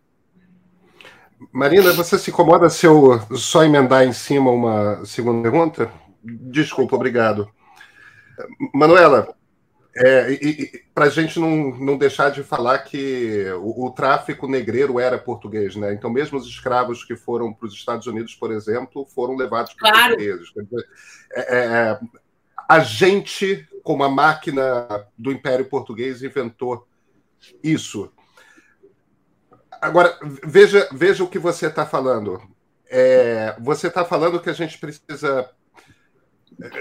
[1.52, 6.02] Marina, você se incomoda se eu só emendar em cima uma segunda pergunta?
[6.24, 7.48] Desculpa, obrigado.
[8.72, 9.34] Manuela,
[9.96, 15.16] é, para a gente não, não deixar de falar que o, o, tráfico negreiro era
[15.16, 15.92] português, né?
[15.92, 19.88] Então, mesmo os escravos que foram para os Estados Unidos, por exemplo, foram levados por
[19.88, 20.16] claro.
[20.16, 20.52] portugueses.
[21.32, 22.00] É, é, é,
[22.68, 26.88] a gente, como a máquina do Império Português, inventou
[27.62, 28.10] isso.
[29.80, 32.42] Agora, veja, veja o que você está falando.
[32.90, 35.48] É, você está falando que a gente precisa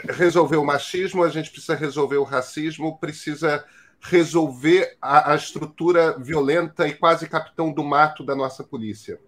[0.09, 3.65] resolver o machismo, a gente precisa resolver o racismo, precisa
[4.01, 9.19] resolver a, a estrutura violenta e quase capitão do mato da nossa polícia.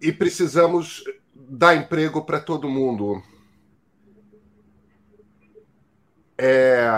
[0.00, 3.22] E precisamos dar emprego para todo mundo.
[6.38, 6.88] É,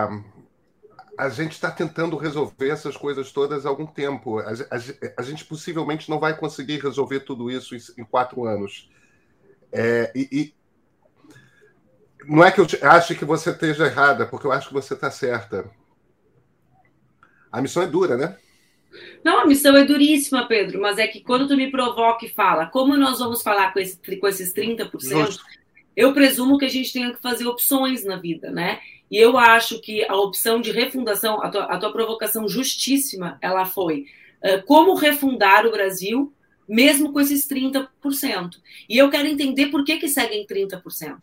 [1.16, 4.38] a gente está tentando resolver essas coisas todas há algum tempo.
[4.38, 4.76] A, a,
[5.18, 8.90] a, gente possivelmente não vai conseguir resolver tudo isso em, em quatro anos.
[9.72, 10.55] É, e,
[12.26, 15.10] não é que eu ache que você esteja errada, porque eu acho que você está
[15.10, 15.70] certa.
[17.50, 18.36] A missão é dura, né?
[19.22, 22.66] Não, a missão é duríssima, Pedro, mas é que quando tu me provoca e fala
[22.66, 25.44] como nós vamos falar com, esse, com esses 30%, Justo.
[25.96, 28.80] eu presumo que a gente tenha que fazer opções na vida, né?
[29.10, 33.64] E eu acho que a opção de refundação, a tua, a tua provocação justíssima, ela
[33.64, 34.06] foi
[34.42, 36.32] uh, como refundar o Brasil,
[36.68, 37.88] mesmo com esses 30%.
[38.88, 41.16] E eu quero entender por que, que seguem 30%.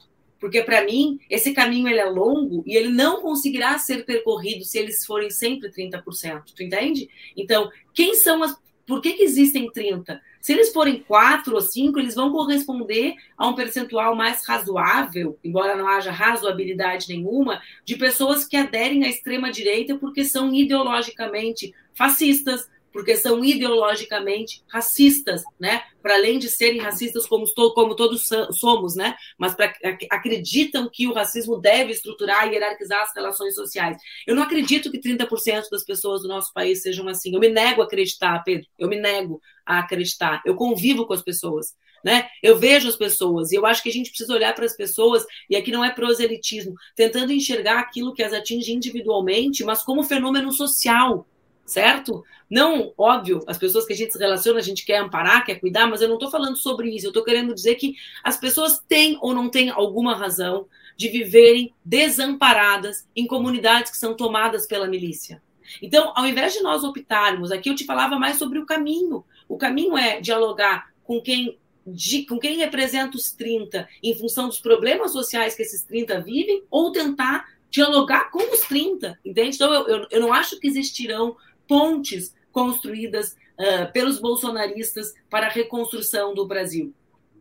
[0.45, 4.77] Porque, para mim, esse caminho ele é longo e ele não conseguirá ser percorrido se
[4.77, 6.43] eles forem sempre 30%.
[6.55, 7.09] Tu entende?
[7.35, 8.55] Então, quem são as.
[8.85, 10.19] Por que, que existem 30%?
[10.39, 15.75] Se eles forem quatro ou cinco, eles vão corresponder a um percentual mais razoável, embora
[15.75, 23.17] não haja razoabilidade nenhuma, de pessoas que aderem à extrema-direita porque são ideologicamente fascistas, porque
[23.17, 25.83] são ideologicamente racistas, né?
[26.01, 29.17] Para além de serem racistas como, como todos somos, né?
[29.37, 29.73] Mas pra,
[30.09, 33.97] acreditam que o racismo deve estruturar e hierarquizar as relações sociais.
[34.25, 37.33] Eu não acredito que 30% das pessoas do nosso país sejam assim.
[37.33, 38.65] Eu me nego a acreditar, Pedro.
[38.79, 40.41] Eu me nego a acreditar.
[40.45, 41.75] Eu convivo com as pessoas.
[42.01, 42.29] Né?
[42.41, 45.25] Eu vejo as pessoas e eu acho que a gente precisa olhar para as pessoas,
[45.49, 50.51] e aqui não é proselitismo, tentando enxergar aquilo que as atinge individualmente, mas como fenômeno
[50.51, 51.25] social,
[51.65, 52.23] certo?
[52.49, 55.87] Não, óbvio, as pessoas que a gente se relaciona, a gente quer amparar, quer cuidar,
[55.87, 57.07] mas eu não estou falando sobre isso.
[57.07, 61.73] Eu estou querendo dizer que as pessoas têm ou não têm alguma razão de viverem
[61.83, 65.41] desamparadas em comunidades que são tomadas pela milícia.
[65.81, 69.25] Então, ao invés de nós optarmos, aqui eu te falava mais sobre o caminho.
[69.47, 71.57] O caminho é dialogar com quem
[71.87, 76.63] de, com quem representa os 30 em função dos problemas sociais que esses 30 vivem,
[76.71, 79.55] ou tentar dialogar com os 30, entende?
[79.55, 81.35] Então, eu, eu, eu não acho que existirão
[81.67, 86.93] pontes construídas uh, pelos bolsonaristas para a reconstrução do Brasil,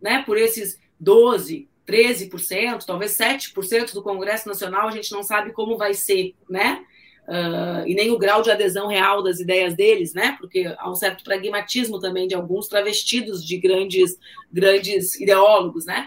[0.02, 0.22] né?
[0.24, 5.94] Por esses 12, 13%, talvez 7% do Congresso Nacional, a gente não sabe como vai
[5.94, 6.84] ser, né?
[7.26, 10.36] Uh, e nem o grau de adesão real das ideias deles, né?
[10.38, 14.18] Porque há um certo pragmatismo também de alguns travestidos de grandes,
[14.52, 16.06] grandes ideólogos, né?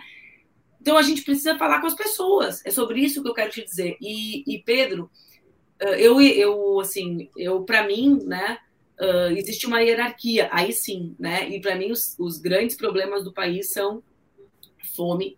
[0.80, 2.64] Então a gente precisa falar com as pessoas.
[2.66, 3.98] É sobre isso que eu quero te dizer.
[4.00, 5.10] E, e Pedro,
[5.86, 8.58] eu, eu assim, eu para mim, né,
[9.00, 13.32] uh, existe uma hierarquia, aí sim, né, e para mim os, os, grandes problemas do
[13.32, 14.02] país são
[14.96, 15.38] fome,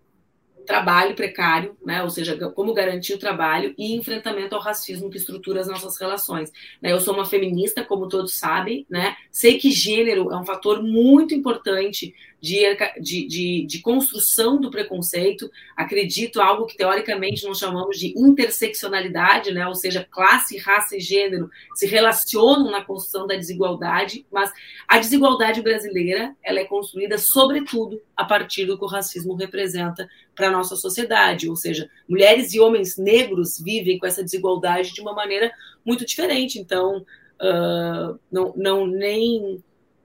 [0.70, 2.04] trabalho precário, né?
[2.04, 6.52] ou seja, como garantir o trabalho e enfrentamento ao racismo que estrutura as nossas relações.
[6.80, 6.92] Né?
[6.92, 9.16] Eu sou uma feminista, como todos sabem, né?
[9.32, 15.52] sei que gênero é um fator muito importante de, de, de, de, construção do preconceito,
[15.76, 19.68] acredito algo que teoricamente nós chamamos de interseccionalidade, né?
[19.68, 24.52] ou seja, classe, raça e gênero se relacionam na construção da desigualdade, mas
[24.88, 30.48] a desigualdade brasileira ela é construída sobretudo a partir do que o racismo representa para
[30.48, 35.14] a nossa sociedade, ou seja, mulheres e homens negros vivem com essa desigualdade de uma
[35.14, 35.52] maneira
[35.86, 37.06] muito diferente, então
[37.42, 39.62] uh, não, não nem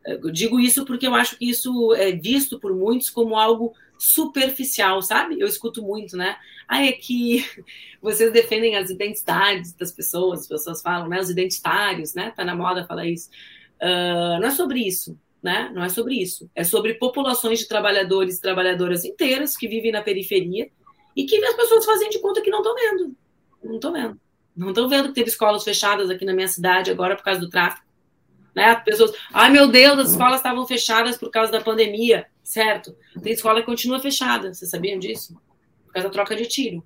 [0.07, 5.01] eu digo isso porque eu acho que isso é visto por muitos como algo superficial,
[5.01, 5.41] sabe?
[5.41, 6.37] Eu escuto muito, né?
[6.69, 7.45] Ah, é que
[8.03, 11.21] vocês defendem as identidades das pessoas, as pessoas falam, né?
[11.21, 12.33] Os identitários, né?
[12.37, 13.31] Tá na moda falar isso.
[13.81, 15.71] Uh, não é sobre isso, né?
[15.75, 16.51] Não é sobre isso.
[16.55, 20.69] É sobre populações de trabalhadores e trabalhadoras inteiras que vivem na periferia
[21.17, 23.17] e que as pessoas fazem de conta que não estão vendo.
[23.63, 24.21] Não estão vendo.
[24.57, 27.49] Não estão vendo que teve escolas fechadas aqui na minha cidade agora por causa do
[27.49, 27.84] tráfico
[28.55, 28.75] né?
[28.77, 32.97] Pessoas, ai meu Deus, as escolas estavam fechadas por causa da pandemia, certo?
[33.23, 35.35] Tem escola que continua fechada, vocês sabiam disso?
[35.87, 36.85] Por causa da troca de tiro.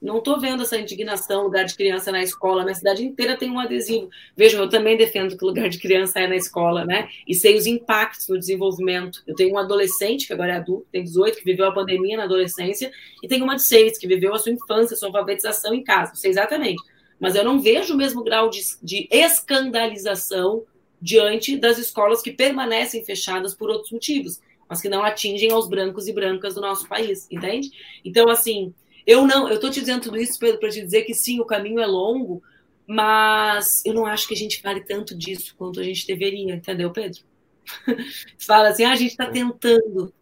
[0.00, 2.62] Não estou vendo essa indignação, lugar de criança na escola.
[2.62, 4.08] Minha cidade inteira tem um adesivo.
[4.36, 7.08] Vejam, eu também defendo que lugar de criança é na escola, né?
[7.26, 9.22] E sei os impactos no desenvolvimento.
[9.26, 12.24] Eu tenho um adolescente, que agora é adulto, tem 18, que viveu a pandemia na
[12.24, 16.14] adolescência, e tenho uma de 6, que viveu a sua infância, sua alfabetização em casa.
[16.14, 16.80] Sei exatamente.
[17.18, 20.64] Mas eu não vejo o mesmo grau de, de escandalização
[21.00, 26.08] diante das escolas que permanecem fechadas por outros motivos, mas que não atingem aos brancos
[26.08, 27.70] e brancas do nosso país, entende?
[28.04, 28.74] Então, assim,
[29.06, 31.46] eu não, eu estou te dizendo tudo isso, Pedro, para te dizer que sim, o
[31.46, 32.42] caminho é longo,
[32.86, 36.90] mas eu não acho que a gente fale tanto disso quanto a gente deveria, entendeu,
[36.90, 37.20] Pedro?
[38.38, 40.12] Fala assim, ah, a gente está tentando.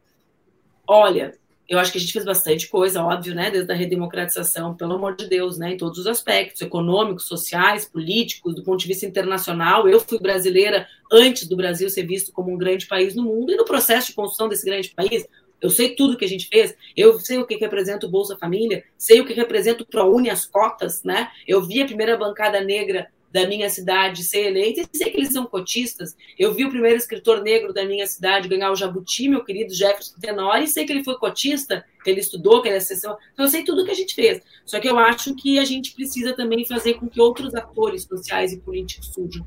[0.86, 1.36] Olha,
[1.68, 3.50] eu acho que a gente fez bastante coisa, óbvio, né?
[3.50, 5.72] Desde a redemocratização, pelo amor de Deus, né?
[5.72, 9.88] Em todos os aspectos, econômicos, sociais, políticos, do ponto de vista internacional.
[9.88, 13.56] Eu fui brasileira antes do Brasil ser visto como um grande país no mundo, e
[13.56, 15.26] no processo de construção desse grande país,
[15.60, 18.84] eu sei tudo que a gente fez, eu sei o que representa o Bolsa Família,
[18.96, 21.30] sei o que representa o ProUni, as cotas, né?
[21.46, 25.30] Eu vi a primeira bancada negra da minha cidade ser eleita e sei que eles
[25.30, 26.16] são cotistas.
[26.38, 30.18] Eu vi o primeiro escritor negro da minha cidade ganhar o Jabuti, meu querido Jefferson
[30.18, 33.14] Tenor, e sei que ele foi cotista, que ele estudou, que ele acessou.
[33.34, 34.40] Então eu sei tudo que a gente fez.
[34.64, 38.54] Só que eu acho que a gente precisa também fazer com que outros atores sociais
[38.54, 39.46] e políticos surjam.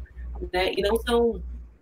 [0.53, 0.71] Né?
[0.77, 1.41] E não são,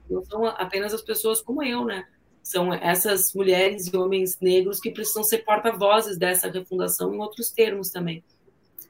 [0.09, 2.05] não são apenas as pessoas como eu, né?
[2.41, 7.89] São essas mulheres e homens negros que precisam ser porta-vozes dessa refundação em outros termos
[7.89, 8.23] também.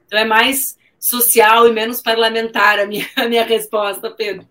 [0.06, 4.46] Então é mais social e menos parlamentar a minha, a minha resposta, Pedro.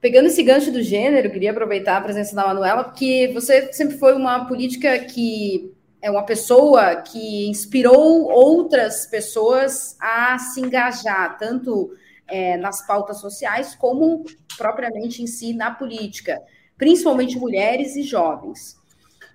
[0.00, 4.14] Pegando esse gancho do gênero, queria aproveitar a presença da Manuela, porque você sempre foi
[4.14, 11.90] uma política que é uma pessoa que inspirou outras pessoas a se engajar, tanto
[12.28, 14.24] é, nas pautas sociais, como
[14.56, 16.40] propriamente em si na política,
[16.76, 18.76] principalmente mulheres e jovens.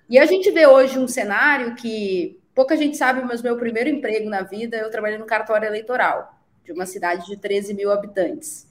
[0.08, 4.28] E a gente vê hoje um cenário que Pouca gente sabe, mas meu primeiro emprego
[4.28, 8.68] na vida, eu trabalhei no cartório eleitoral de uma cidade de 13 mil habitantes.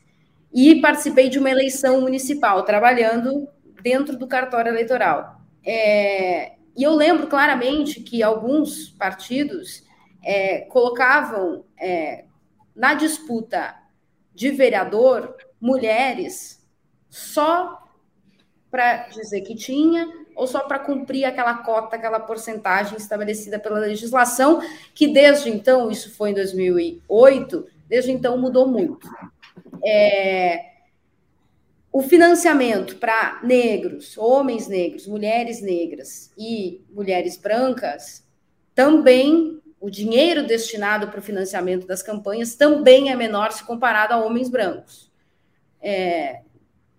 [0.54, 3.48] E participei de uma eleição municipal, trabalhando
[3.82, 5.42] dentro do cartório eleitoral.
[5.66, 9.84] É, e eu lembro claramente que alguns partidos
[10.24, 12.26] é, colocavam é,
[12.76, 13.76] na disputa
[14.34, 16.66] de vereador mulheres
[17.10, 17.84] só
[18.70, 24.62] para dizer que tinha ou só para cumprir aquela cota, aquela porcentagem estabelecida pela legislação,
[24.94, 29.08] que desde então, isso foi em 2008, desde então mudou muito.
[29.84, 30.72] É,
[31.92, 38.26] o financiamento para negros, homens negros, mulheres negras e mulheres brancas,
[38.74, 44.24] também o dinheiro destinado para o financiamento das campanhas também é menor se comparado a
[44.24, 45.12] homens brancos.
[45.82, 46.42] É,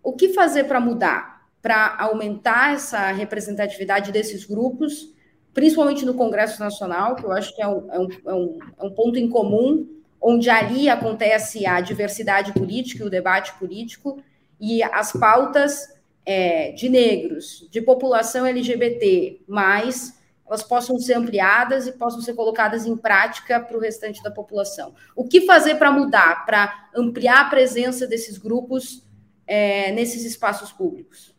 [0.02, 1.31] o que fazer para mudar?
[1.62, 5.14] Para aumentar essa representatividade desses grupos,
[5.54, 8.84] principalmente no Congresso Nacional, que eu acho que é um, é um, é um, é
[8.84, 9.88] um ponto em comum,
[10.20, 14.20] onde ali acontece a diversidade política e o debate político,
[14.60, 15.88] e as pautas
[16.26, 22.84] é, de negros, de população LGBT, mais elas possam ser ampliadas e possam ser colocadas
[22.84, 24.94] em prática para o restante da população.
[25.16, 29.02] O que fazer para mudar, para ampliar a presença desses grupos
[29.46, 31.31] é, nesses espaços públicos?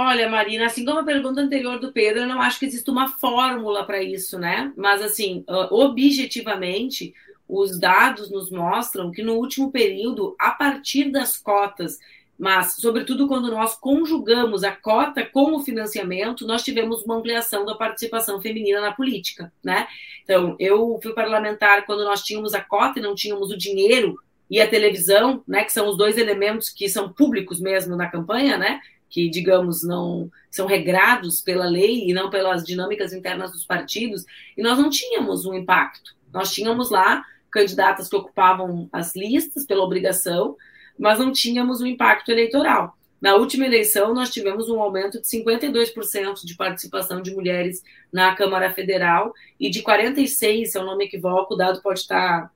[0.00, 3.08] Olha, Marina, assim como a pergunta anterior do Pedro, eu não acho que existe uma
[3.08, 4.72] fórmula para isso, né?
[4.76, 7.12] Mas, assim, objetivamente,
[7.48, 11.98] os dados nos mostram que no último período, a partir das cotas
[12.38, 17.74] mas, sobretudo, quando nós conjugamos a cota com o financiamento, nós tivemos uma ampliação da
[17.74, 19.88] participação feminina na política, né?
[20.22, 24.16] Então, eu fui parlamentar quando nós tínhamos a cota e não tínhamos o dinheiro
[24.48, 28.56] e a televisão, né, que são os dois elementos que são públicos mesmo na campanha,
[28.56, 28.80] né?
[29.08, 34.24] Que, digamos, não são regrados pela lei e não pelas dinâmicas internas dos partidos,
[34.56, 36.16] e nós não tínhamos um impacto.
[36.32, 40.56] Nós tínhamos lá candidatas que ocupavam as listas pela obrigação,
[40.98, 42.96] mas não tínhamos um impacto eleitoral.
[43.20, 47.82] Na última eleição, nós tivemos um aumento de 52% de participação de mulheres
[48.12, 52.52] na Câmara Federal e de 46%, se eu não me equivoco, o dado pode estar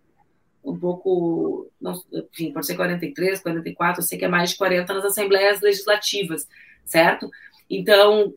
[0.65, 4.95] um pouco, não, enfim, pode ser 43, 44, eu sei que é mais de 40
[4.95, 6.47] nas assembleias legislativas,
[6.85, 7.29] certo?
[7.69, 8.33] Então,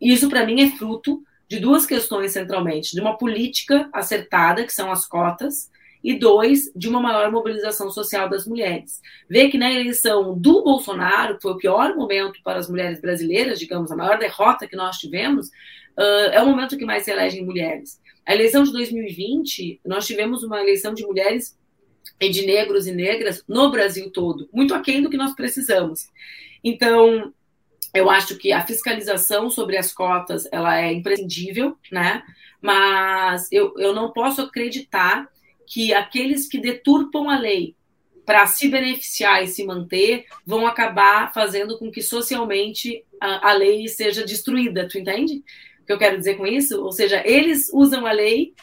[0.00, 4.90] isso para mim é fruto de duas questões centralmente, de uma política acertada, que são
[4.90, 5.70] as cotas,
[6.02, 9.00] e dois, de uma maior mobilização social das mulheres.
[9.28, 13.58] Vê que na eleição do Bolsonaro, que foi o pior momento para as mulheres brasileiras,
[13.58, 17.44] digamos, a maior derrota que nós tivemos, uh, é o momento que mais se elegem
[17.44, 18.00] mulheres.
[18.24, 21.58] A eleição de 2020, nós tivemos uma eleição de mulheres
[22.20, 26.08] e de negros e negras no Brasil todo, muito aquém do que nós precisamos.
[26.62, 27.32] Então,
[27.94, 32.22] eu acho que a fiscalização sobre as cotas ela é imprescindível, né?
[32.60, 35.28] Mas eu, eu não posso acreditar
[35.66, 37.74] que aqueles que deturpam a lei
[38.24, 43.88] para se beneficiar e se manter vão acabar fazendo com que socialmente a, a, lei
[43.88, 45.42] seja destruída, tu entende?
[45.80, 46.80] O que eu quero dizer com isso?
[46.82, 48.54] Ou seja, eles usam a lei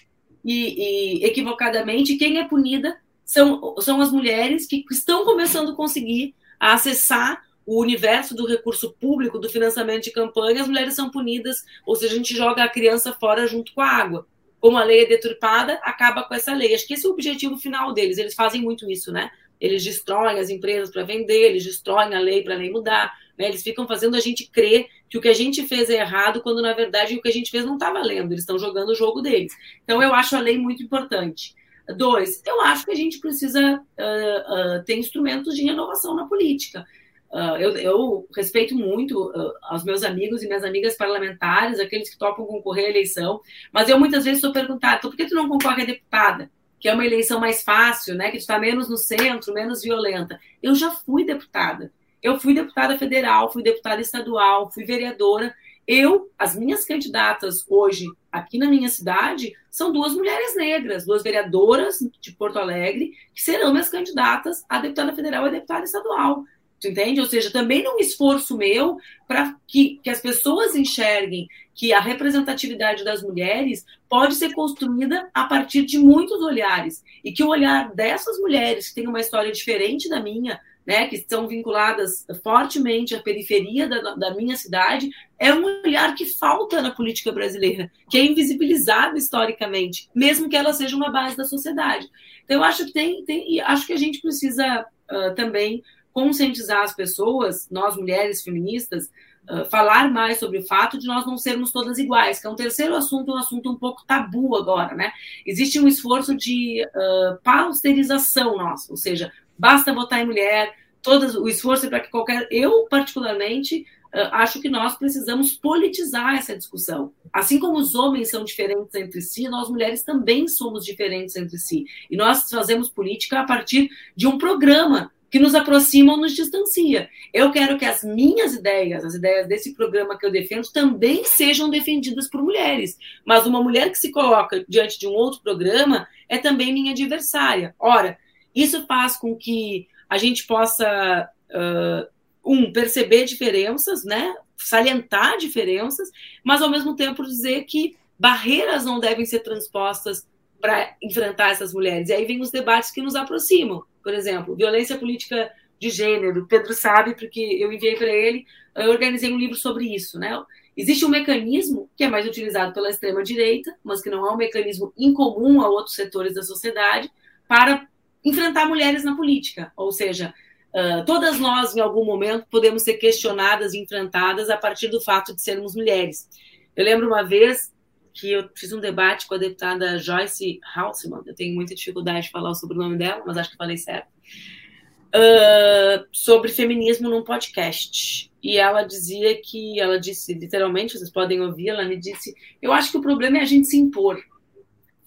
[0.46, 2.98] e, e equivocadamente quem é punida
[3.28, 9.38] são, são as mulheres que estão começando a conseguir acessar o universo do recurso público,
[9.38, 13.14] do financiamento de campanha, as mulheres são punidas, ou seja, a gente joga a criança
[13.14, 14.26] fora junto com a água
[14.60, 16.74] como a lei é deturpada, acaba com essa lei.
[16.74, 18.18] Acho que esse é o objetivo final deles.
[18.18, 19.30] Eles fazem muito isso, né?
[19.60, 23.14] Eles destroem as empresas para vender, eles destroem a lei para a lei mudar.
[23.38, 23.48] Né?
[23.48, 26.62] Eles ficam fazendo a gente crer que o que a gente fez é errado, quando
[26.62, 28.32] na verdade o que a gente fez não está valendo.
[28.32, 29.54] Eles estão jogando o jogo deles.
[29.84, 31.56] Então eu acho a lei muito importante.
[31.96, 36.86] Dois, eu acho que a gente precisa uh, uh, ter instrumentos de renovação na política.
[37.32, 42.18] Uh, eu, eu, respeito muito uh, aos meus amigos e minhas amigas parlamentares, aqueles que
[42.18, 45.50] topam concorrer à eleição, mas eu muitas vezes sou perguntada, então, por que tu não
[45.50, 46.50] concorre a deputada?
[46.80, 48.32] Que é uma eleição mais fácil, né?
[48.32, 50.40] Que está menos no centro, menos violenta.
[50.62, 51.92] Eu já fui deputada.
[52.22, 55.54] Eu fui deputada federal, fui deputada estadual, fui vereadora.
[55.88, 62.00] Eu, as minhas candidatas hoje aqui na minha cidade são duas mulheres negras, duas vereadoras
[62.20, 66.44] de Porto Alegre, que serão minhas candidatas a deputada federal e a deputada estadual.
[66.80, 67.22] Tu entende?
[67.22, 73.04] Ou seja, também num esforço meu para que, que as pessoas enxerguem que a representatividade
[73.04, 77.04] das mulheres pode ser construída a partir de muitos olhares.
[77.24, 81.18] E que o olhar dessas mulheres, que têm uma história diferente da minha, né, que
[81.18, 86.92] estão vinculadas fortemente à periferia da, da, minha cidade, é um olhar que falta na
[86.92, 92.08] política brasileira, que é invisibilizado historicamente, mesmo que ela seja uma base da sociedade.
[92.46, 95.84] Então, eu acho que tem, tem acho que a gente precisa uh, também
[96.14, 99.12] conscientizar as pessoas, nós mulheres feministas,
[99.50, 102.56] uh, falar mais sobre o fato de nós não sermos todas iguais, que é um
[102.56, 105.12] terceiro assunto, um assunto um pouco tabu agora, né?
[105.46, 111.48] Existe um esforço de uh, pausterização nossa, ou seja, basta votar em mulher, todas, o
[111.48, 112.48] esforço é para que qualquer.
[112.52, 117.14] Eu, particularmente, uh, acho que nós precisamos politizar essa discussão.
[117.32, 121.86] Assim como os homens são diferentes entre si, nós mulheres também somos diferentes entre si.
[122.10, 127.10] E nós fazemos política a partir de um programa que nos aproxima ou nos distancia.
[127.34, 131.70] Eu quero que as minhas ideias, as ideias desse programa que eu defendo, também sejam
[131.70, 132.98] defendidas por mulheres.
[133.26, 137.76] Mas uma mulher que se coloca diante de um outro programa é também minha adversária.
[137.78, 138.18] Ora,
[138.62, 142.08] isso faz com que a gente possa, uh,
[142.44, 144.34] um, perceber diferenças, né?
[144.58, 146.10] salientar diferenças,
[146.44, 150.28] mas ao mesmo tempo dizer que barreiras não devem ser transpostas
[150.60, 152.10] para enfrentar essas mulheres.
[152.10, 153.84] E aí vem os debates que nos aproximam.
[154.02, 156.48] Por exemplo, violência política de gênero.
[156.48, 158.46] Pedro sabe, porque eu enviei para ele,
[158.76, 160.18] eu organizei um livro sobre isso.
[160.18, 160.44] Né?
[160.76, 164.92] Existe um mecanismo que é mais utilizado pela extrema-direita, mas que não é um mecanismo
[164.98, 167.12] incomum a outros setores da sociedade,
[167.48, 167.88] para
[168.28, 169.72] enfrentar mulheres na política.
[169.76, 170.34] Ou seja,
[170.74, 175.36] uh, todas nós, em algum momento, podemos ser questionadas e enfrentadas a partir do fato
[175.36, 176.28] de sermos mulheres.
[176.76, 177.74] Eu lembro uma vez
[178.14, 182.32] que eu fiz um debate com a deputada Joyce Halseman, eu tenho muita dificuldade de
[182.32, 188.32] falar sobre o nome dela, mas acho que falei certo, uh, sobre feminismo num podcast.
[188.42, 192.92] E ela dizia que, ela disse literalmente, vocês podem ouvir, ela me disse, eu acho
[192.92, 194.20] que o problema é a gente se impor.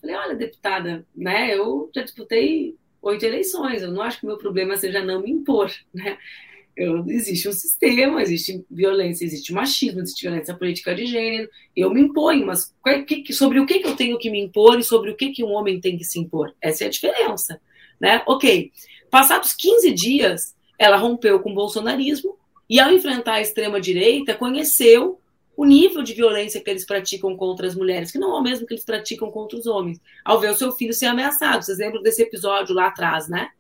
[0.01, 4.39] Falei, olha, deputada, né, eu já disputei oito eleições, eu não acho que o meu
[4.39, 6.19] problema seja não me impor, né?
[6.77, 11.49] Eu, existe um sistema, existe violência, existe machismo, existe violência política de gênero.
[11.77, 12.73] Eu me imponho, mas
[13.33, 15.81] sobre o que, eu tenho que me impor e sobre o que, que um homem
[15.81, 16.55] tem que se impor?
[16.61, 17.61] Essa é a diferença.
[18.01, 18.23] Né?
[18.27, 18.73] Ok,
[19.11, 22.39] passados 15 dias, ela rompeu com o bolsonarismo
[22.69, 25.21] e, ao enfrentar a extrema-direita, conheceu
[25.61, 28.67] o nível de violência que eles praticam contra as mulheres, que não é o mesmo
[28.67, 31.63] que eles praticam contra os homens, ao ver o seu filho ser ameaçado.
[31.63, 33.51] Vocês lembram desse episódio lá atrás, né?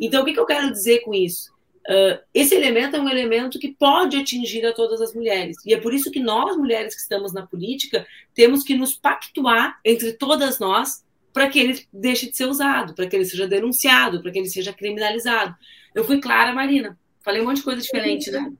[0.00, 1.52] Então, o que, que eu quero dizer com isso?
[1.86, 5.58] Uh, esse elemento é um elemento que pode atingir a todas as mulheres.
[5.66, 9.78] E é por isso que nós, mulheres que estamos na política, temos que nos pactuar
[9.84, 14.22] entre todas nós para que ele deixe de ser usado, para que ele seja denunciado,
[14.22, 15.54] para que ele seja criminalizado.
[15.94, 16.98] Eu fui clara, Marina.
[17.22, 18.50] Falei um monte de coisa diferente, né?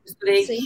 [0.45, 0.59] Sim.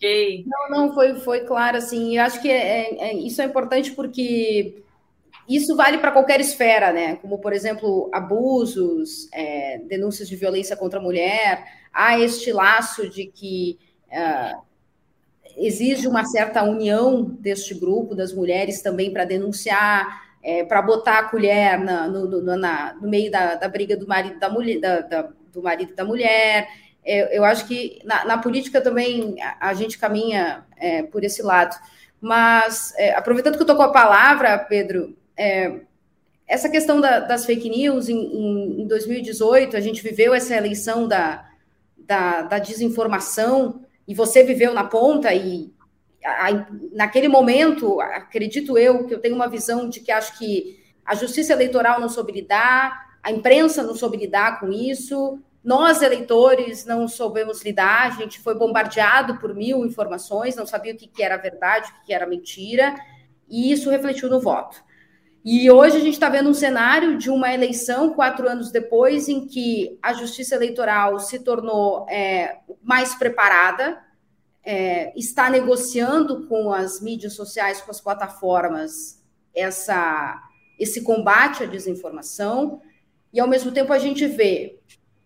[0.00, 0.46] Fiquei...
[0.46, 2.16] Não, não, foi, foi claro, assim.
[2.16, 4.82] Eu acho que é, é, isso é importante porque
[5.46, 7.16] isso vale para qualquer esfera, né?
[7.16, 11.62] Como, por exemplo, abusos, é, denúncias de violência contra a mulher.
[11.92, 13.78] Há este laço de que
[14.08, 14.62] uh,
[15.56, 20.06] exige uma certa união deste grupo, das mulheres também, para denunciar,
[20.42, 24.06] é, para botar a colher na, no, no, na, no, meio da, da, briga do
[24.06, 26.68] marido da mulher, da, da, do marido da mulher.
[27.04, 31.42] É, eu acho que na, na política também a, a gente caminha é, por esse
[31.42, 31.76] lado.
[32.20, 35.80] Mas, é, aproveitando que eu estou com a palavra, Pedro, é,
[36.46, 41.48] essa questão da, das fake news, em, em, 2018, a gente viveu essa eleição da,
[41.96, 45.72] da, da desinformação, e você viveu na ponta, e
[46.24, 51.14] a, naquele momento, acredito eu, que eu tenho uma visão de que acho que a
[51.14, 57.06] justiça eleitoral não soube lidar, a imprensa não soube lidar com isso, nós, eleitores, não
[57.06, 61.90] soubemos lidar, a gente foi bombardeado por mil informações, não sabia o que, era verdade,
[61.90, 62.94] o que, que era mentira,
[63.48, 64.82] e isso refletiu no voto.
[65.44, 69.46] E hoje a gente está vendo um cenário de uma eleição, quatro anos depois, em
[69.46, 73.98] que a justiça eleitoral se tornou é, mais preparada,
[74.62, 79.22] é, está negociando com as mídias sociais, com as plataformas,
[79.54, 80.42] essa,
[80.78, 82.80] esse combate à desinformação,
[83.32, 84.78] e ao mesmo tempo a gente vê,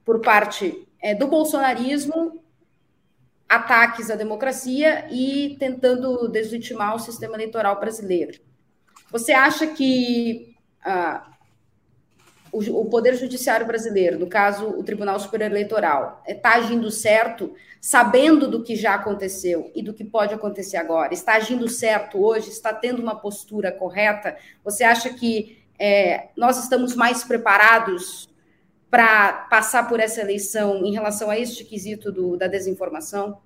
[0.04, 2.42] por parte é, do bolsonarismo,
[3.48, 8.40] ataques à democracia e tentando deslegitimar o sistema eleitoral brasileiro.
[9.10, 11.30] Você acha que ah,
[12.50, 18.48] o, o, Poder Judiciário brasileiro, no caso o Tribunal Superior Eleitoral, está agindo certo, sabendo
[18.48, 21.12] do que já aconteceu e do que pode acontecer agora?
[21.12, 22.50] Está agindo certo hoje?
[22.50, 24.36] Está tendo uma postura correta?
[24.64, 28.28] Você acha que é, nós estamos mais preparados
[28.94, 33.40] para passar por essa eleição em relação a este quesito do, da desinformação?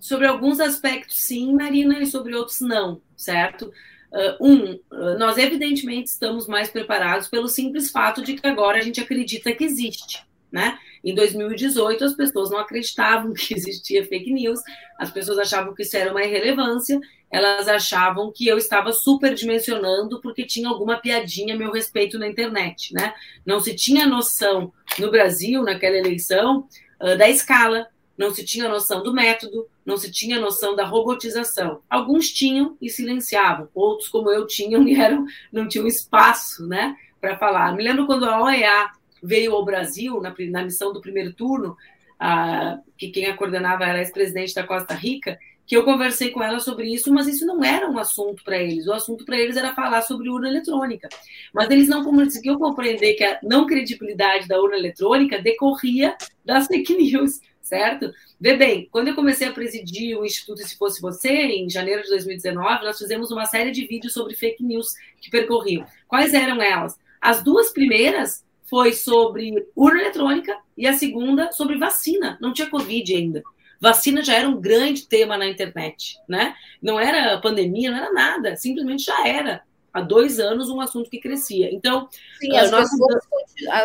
[0.00, 3.72] Sobre alguns aspectos, sim, Marina, e sobre outros, não, certo?
[4.12, 8.80] Uh, um, uh, nós evidentemente estamos mais preparados pelo simples fato de que agora a
[8.80, 10.26] gente acredita que existe.
[10.50, 10.76] Né?
[11.04, 14.58] Em 2018, as pessoas não acreditavam que existia fake news,
[14.98, 16.98] as pessoas achavam que isso era uma irrelevância,
[17.30, 22.94] elas achavam que eu estava superdimensionando porque tinha alguma piadinha a meu respeito na internet.
[22.94, 23.12] Né?
[23.44, 26.68] Não se tinha noção no Brasil, naquela eleição,
[27.00, 31.82] uh, da escala, não se tinha noção do método, não se tinha noção da robotização.
[31.90, 37.36] Alguns tinham e silenciavam, outros, como eu, tinham e eram, não tinham espaço né, para
[37.36, 37.74] falar.
[37.74, 38.90] Me lembro quando a OEA
[39.22, 41.76] veio ao Brasil, na, na missão do primeiro turno,
[42.18, 46.60] a, que quem a coordenava era ex-presidente da Costa Rica, que eu conversei com ela
[46.60, 48.86] sobre isso, mas isso não era um assunto para eles.
[48.86, 51.08] O assunto para eles era falar sobre urna eletrônica.
[51.52, 56.94] Mas eles não conseguiam compreender que a não credibilidade da urna eletrônica decorria das fake
[56.94, 58.12] news certo?
[58.40, 62.08] Vê bem, quando eu comecei a presidir o Instituto Se Fosse Você, em janeiro de
[62.10, 65.84] 2019, nós fizemos uma série de vídeos sobre fake news que percorriam.
[66.06, 66.96] Quais eram elas?
[67.20, 72.38] As duas primeiras foi sobre urna eletrônica e a segunda sobre vacina.
[72.40, 73.42] Não tinha Covid ainda.
[73.80, 76.54] Vacina já era um grande tema na internet, né?
[76.82, 79.62] Não era pandemia, não era nada, simplesmente já era
[79.96, 81.72] há dois anos um assunto que crescia.
[81.72, 82.08] Então,
[82.38, 82.90] Sim, as nós...
[82.90, 83.24] pessoas,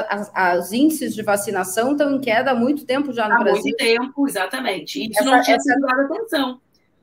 [0.09, 3.59] as, as, índices de vacinação estão em queda há muito tempo já no há Brasil.
[3.59, 5.09] Há muito tempo, exatamente.
[5.09, 5.73] Isso essa, não tinha essa...
[5.73, 6.61] sido dado atenção.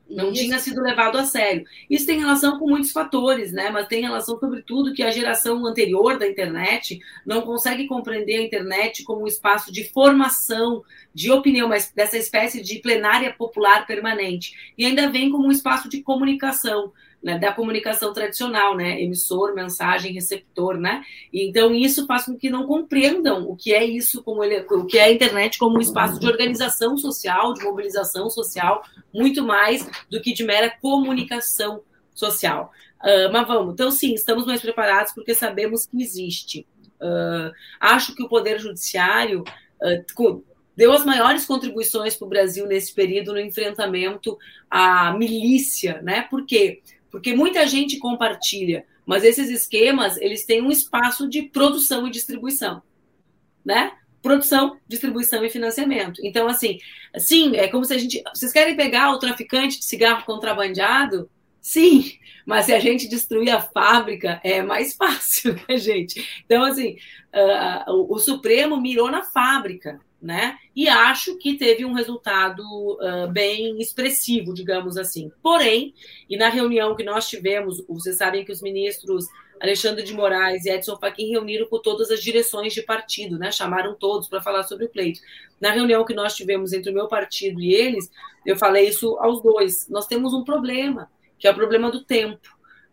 [0.09, 0.43] Não Isso.
[0.43, 1.65] tinha sido levado a sério.
[1.89, 3.69] Isso tem relação com muitos fatores, né?
[3.69, 9.03] Mas tem relação, sobretudo, que a geração anterior da internet não consegue compreender a internet
[9.03, 10.83] como um espaço de formação,
[11.13, 14.73] de opinião, mas dessa espécie de plenária popular permanente.
[14.77, 16.91] E ainda vem como um espaço de comunicação
[17.21, 21.03] né, da comunicação tradicional, né, emissor, mensagem, receptor, né?
[21.33, 24.85] E, então isso faz com que não compreendam o que é isso, como ele, o
[24.85, 28.83] que é a internet como um espaço de organização social, de mobilização social,
[29.13, 31.81] muito mais do que de mera comunicação
[32.15, 32.71] social.
[33.01, 36.67] Uh, mas vamos, então sim, estamos mais preparados porque sabemos que existe.
[37.01, 39.43] Uh, acho que o poder judiciário
[39.81, 40.43] uh,
[40.75, 44.37] deu as maiores contribuições para o Brasil nesse período no enfrentamento
[44.69, 46.21] à milícia, né?
[46.29, 46.81] Por quê?
[47.11, 52.81] Porque muita gente compartilha, mas esses esquemas eles têm um espaço de produção e distribuição,
[53.65, 53.93] né?
[54.21, 56.19] Produção, distribuição e financiamento.
[56.23, 56.77] Então, assim,
[57.17, 58.21] sim, é como se a gente.
[58.33, 61.29] Vocês querem pegar o traficante de cigarro contrabandeado?
[61.61, 62.13] Sim,
[62.45, 66.43] mas se a gente destruir a fábrica, é mais fácil, né, gente?
[66.45, 66.97] Então, assim,
[67.33, 70.57] uh, o, o, Supremo mirou na fábrica, né?
[70.75, 75.31] E acho que teve um resultado uh, bem expressivo, digamos assim.
[75.41, 75.93] Porém,
[76.29, 79.27] e na reunião que nós tivemos, vocês sabem que os ministros
[79.61, 83.51] Alexandre de Moraes e Edson Fachin reuniram com todas as direções de partido, né?
[83.51, 85.19] Chamaram todos para falar sobre o pleito.
[85.59, 88.09] Na reunião que nós tivemos entre o meu partido e eles,
[88.45, 89.87] eu falei isso aos dois.
[89.89, 92.47] Nós temos um problema que é o problema do tempo.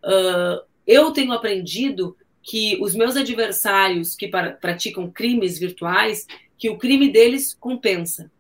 [0.05, 6.27] Uh, eu tenho aprendido que os meus adversários que praticam crimes virtuais,
[6.59, 8.31] que o crime deles compensa,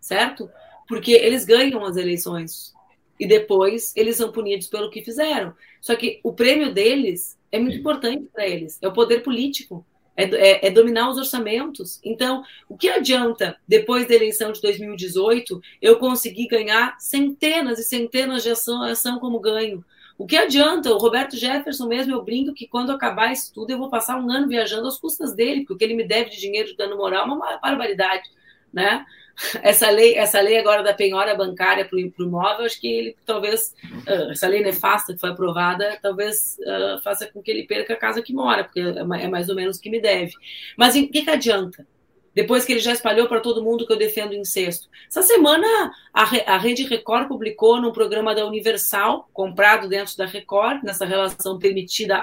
[0.00, 0.50] certo?
[0.88, 2.74] Porque eles ganham as eleições
[3.18, 5.54] e depois eles são punidos pelo que fizeram.
[5.80, 9.84] Só que o prêmio deles é muito importante para eles, é o poder político.
[10.16, 11.98] É, é, é, dominar os orçamentos.
[12.04, 18.44] Então, o que adianta, depois da eleição de 2018, eu conseguir ganhar centenas e centenas
[18.44, 19.84] de ação, ação como ganho?
[20.16, 20.90] O que adianta?
[20.92, 24.30] O Roberto Jefferson mesmo, eu brinco que quando acabar isso tudo, eu vou passar um
[24.30, 27.58] ano viajando às custas dele, porque ele me deve de dinheiro de dano moral, uma
[27.58, 28.28] barbaridade,
[28.72, 29.04] né?
[29.62, 33.74] essa lei, essa lei agora da penhora bancária para o imóvel, acho que ele talvez,
[34.06, 37.96] uh, essa lei nefasta que foi aprovada, talvez uh, faça com que ele perca a
[37.96, 40.32] casa que mora, porque é, é mais ou menos o que me deve.
[40.76, 41.86] Mas o que, que adianta?
[42.34, 44.88] Depois que ele já espalhou para todo mundo que eu defendo incesto.
[45.08, 45.66] Essa semana,
[46.12, 51.58] a, a Rede Record publicou num programa da Universal, comprado dentro da Record, nessa relação
[51.58, 52.20] permitida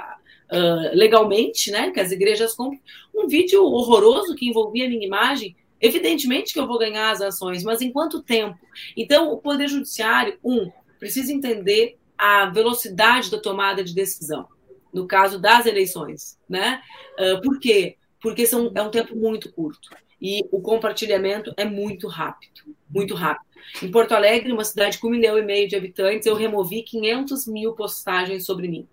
[0.52, 2.80] uh, legalmente, né, que as igrejas compram,
[3.16, 7.64] um vídeo horroroso que envolvia a minha imagem, Evidentemente que eu vou ganhar as ações,
[7.64, 8.60] mas em quanto tempo?
[8.96, 14.48] Então, o Poder Judiciário, um, precisa entender a velocidade da tomada de decisão,
[14.94, 16.38] no caso das eleições.
[16.48, 16.80] Né?
[17.18, 17.98] Uh, por quê?
[18.22, 19.90] Porque são, é um tempo muito curto
[20.22, 23.50] e o compartilhamento é muito rápido, muito rápido.
[23.82, 27.48] Em Porto Alegre, uma cidade com um milhão e meio de habitantes, eu removi 500
[27.48, 28.88] mil postagens sobre mim.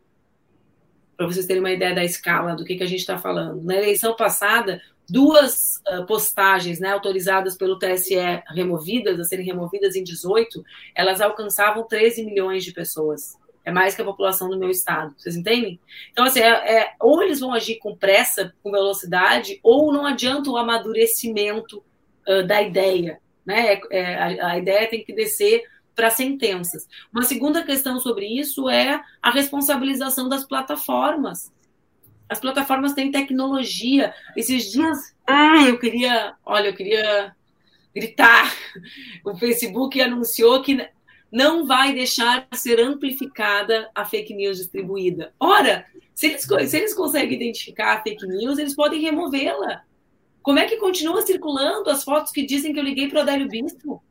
[1.17, 3.63] Para vocês terem uma ideia da escala do que, que a gente está falando.
[3.63, 8.15] Na eleição passada, duas postagens né, autorizadas pelo TSE
[8.49, 10.65] removidas, a serem removidas em 18,
[10.95, 13.37] elas alcançavam 13 milhões de pessoas.
[13.65, 15.15] É mais que a população do meu estado.
[15.17, 15.79] Vocês entendem?
[16.11, 20.51] Então, assim, é, é, ou eles vão agir com pressa, com velocidade, ou não adianta
[20.51, 21.83] o amadurecimento
[22.27, 23.21] uh, da ideia.
[23.45, 23.75] Né?
[23.75, 25.65] É, é, a, a ideia tem que descer
[25.95, 26.87] para sentenças.
[27.13, 31.53] Uma segunda questão sobre isso é a responsabilização das plataformas
[32.29, 34.13] as plataformas têm tecnologia.
[34.37, 37.35] Esses dias, ah, eu queria, olha, eu queria
[37.95, 38.55] gritar.
[39.25, 40.87] O Facebook anunciou que
[41.31, 45.35] não vai deixar ser amplificada a fake news distribuída.
[45.39, 49.83] Ora, se eles, se eles conseguem identificar a fake news, eles podem removê-la.
[50.43, 53.49] Como é que continua circulando as fotos que dizem que eu liguei para o Adélio
[53.49, 54.03] Bispo?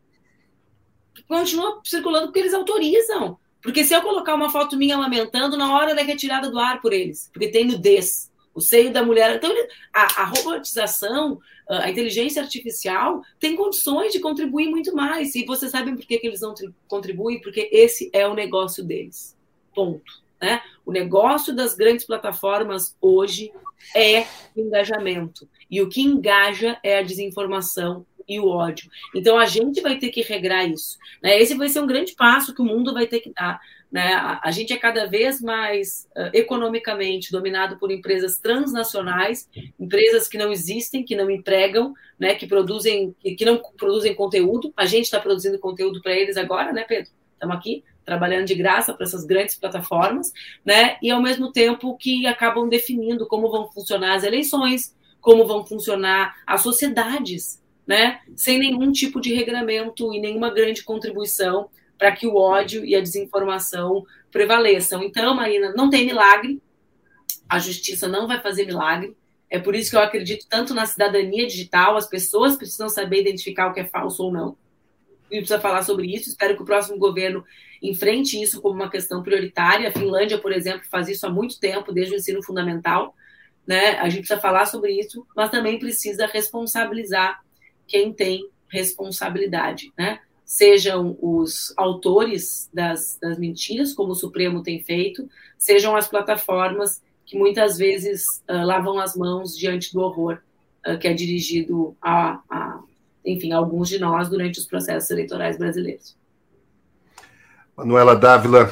[1.28, 3.40] Continua circulando porque eles autorizam.
[3.62, 6.80] Porque se eu colocar uma foto minha amamentando, na hora ela é retirada do ar
[6.80, 8.27] por eles, porque tem nudez.
[8.58, 9.36] O seio da mulher.
[9.36, 9.54] Então,
[9.94, 11.40] a, a robotização,
[11.70, 15.36] a inteligência artificial tem condições de contribuir muito mais.
[15.36, 16.56] E vocês sabem por que, que eles não
[16.88, 17.40] contribuem?
[17.40, 19.38] Porque esse é o negócio deles.
[19.76, 20.12] Ponto.
[20.42, 20.60] Né?
[20.84, 23.52] O negócio das grandes plataformas hoje
[23.96, 24.26] é
[24.56, 25.48] engajamento.
[25.70, 28.90] E o que engaja é a desinformação e o ódio.
[29.16, 30.98] Então a gente vai ter que regrar isso.
[31.22, 31.40] Né?
[31.40, 33.62] Esse vai ser um grande passo que o mundo vai ter que dar.
[33.98, 34.14] Né?
[34.44, 39.50] A, gente é cada vez mais uh, economicamente dominado por empresas transnacionais,
[39.80, 42.36] empresas que não existem, que não empregam, né?
[42.36, 44.72] que produzem, que, que não produzem conteúdo.
[44.78, 47.10] A gente está produzindo conteúdo para eles agora, né, Pedro?
[47.34, 50.32] Estamos aqui trabalhando de graça para essas grandes plataformas,
[50.64, 50.98] né?
[51.02, 56.36] E ao mesmo tempo que acabam definindo como vão funcionar as eleições, como vão funcionar
[56.46, 62.36] as sociedades, né, sem nenhum tipo de regramento e nenhuma grande contribuição para que o
[62.36, 65.04] ódio e a desinformação prevaleçam.
[65.04, 66.62] Então, Marina, não tem milagre,
[67.50, 69.16] a justiça não vai fazer milagre.
[69.50, 73.68] É por isso que eu acredito tanto na cidadania digital, as pessoas precisam saber identificar
[73.68, 74.58] o que é falso ou não.
[75.32, 76.30] E precisa falar sobre isso.
[76.30, 77.44] Espero que o próximo governo
[77.82, 79.90] enfrente isso como uma questão prioritária.
[79.90, 83.16] A Finlândia, por exemplo, faz isso há muito tempo, desde o ensino fundamental.
[83.66, 83.98] Né?
[84.00, 87.42] A gente precisa falar sobre isso, mas também precisa responsabilizar
[87.86, 90.20] quem tem responsabilidade, né?
[90.48, 97.38] Sejam os autores das, das mentiras, como o Supremo tem feito, sejam as plataformas que
[97.38, 100.40] muitas vezes uh, lavam as mãos diante do horror
[100.88, 102.80] uh, que é dirigido a, a
[103.26, 106.16] enfim, alguns de nós durante os processos eleitorais brasileiros.
[107.76, 108.72] Manuela Dávila,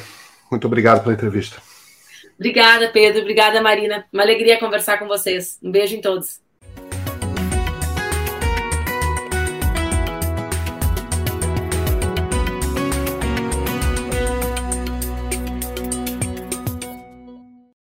[0.49, 1.61] muito obrigado pela entrevista.
[2.35, 3.21] Obrigada, Pedro.
[3.21, 4.05] Obrigada, Marina.
[4.13, 5.59] Uma alegria conversar com vocês.
[5.61, 6.39] Um beijo em todos.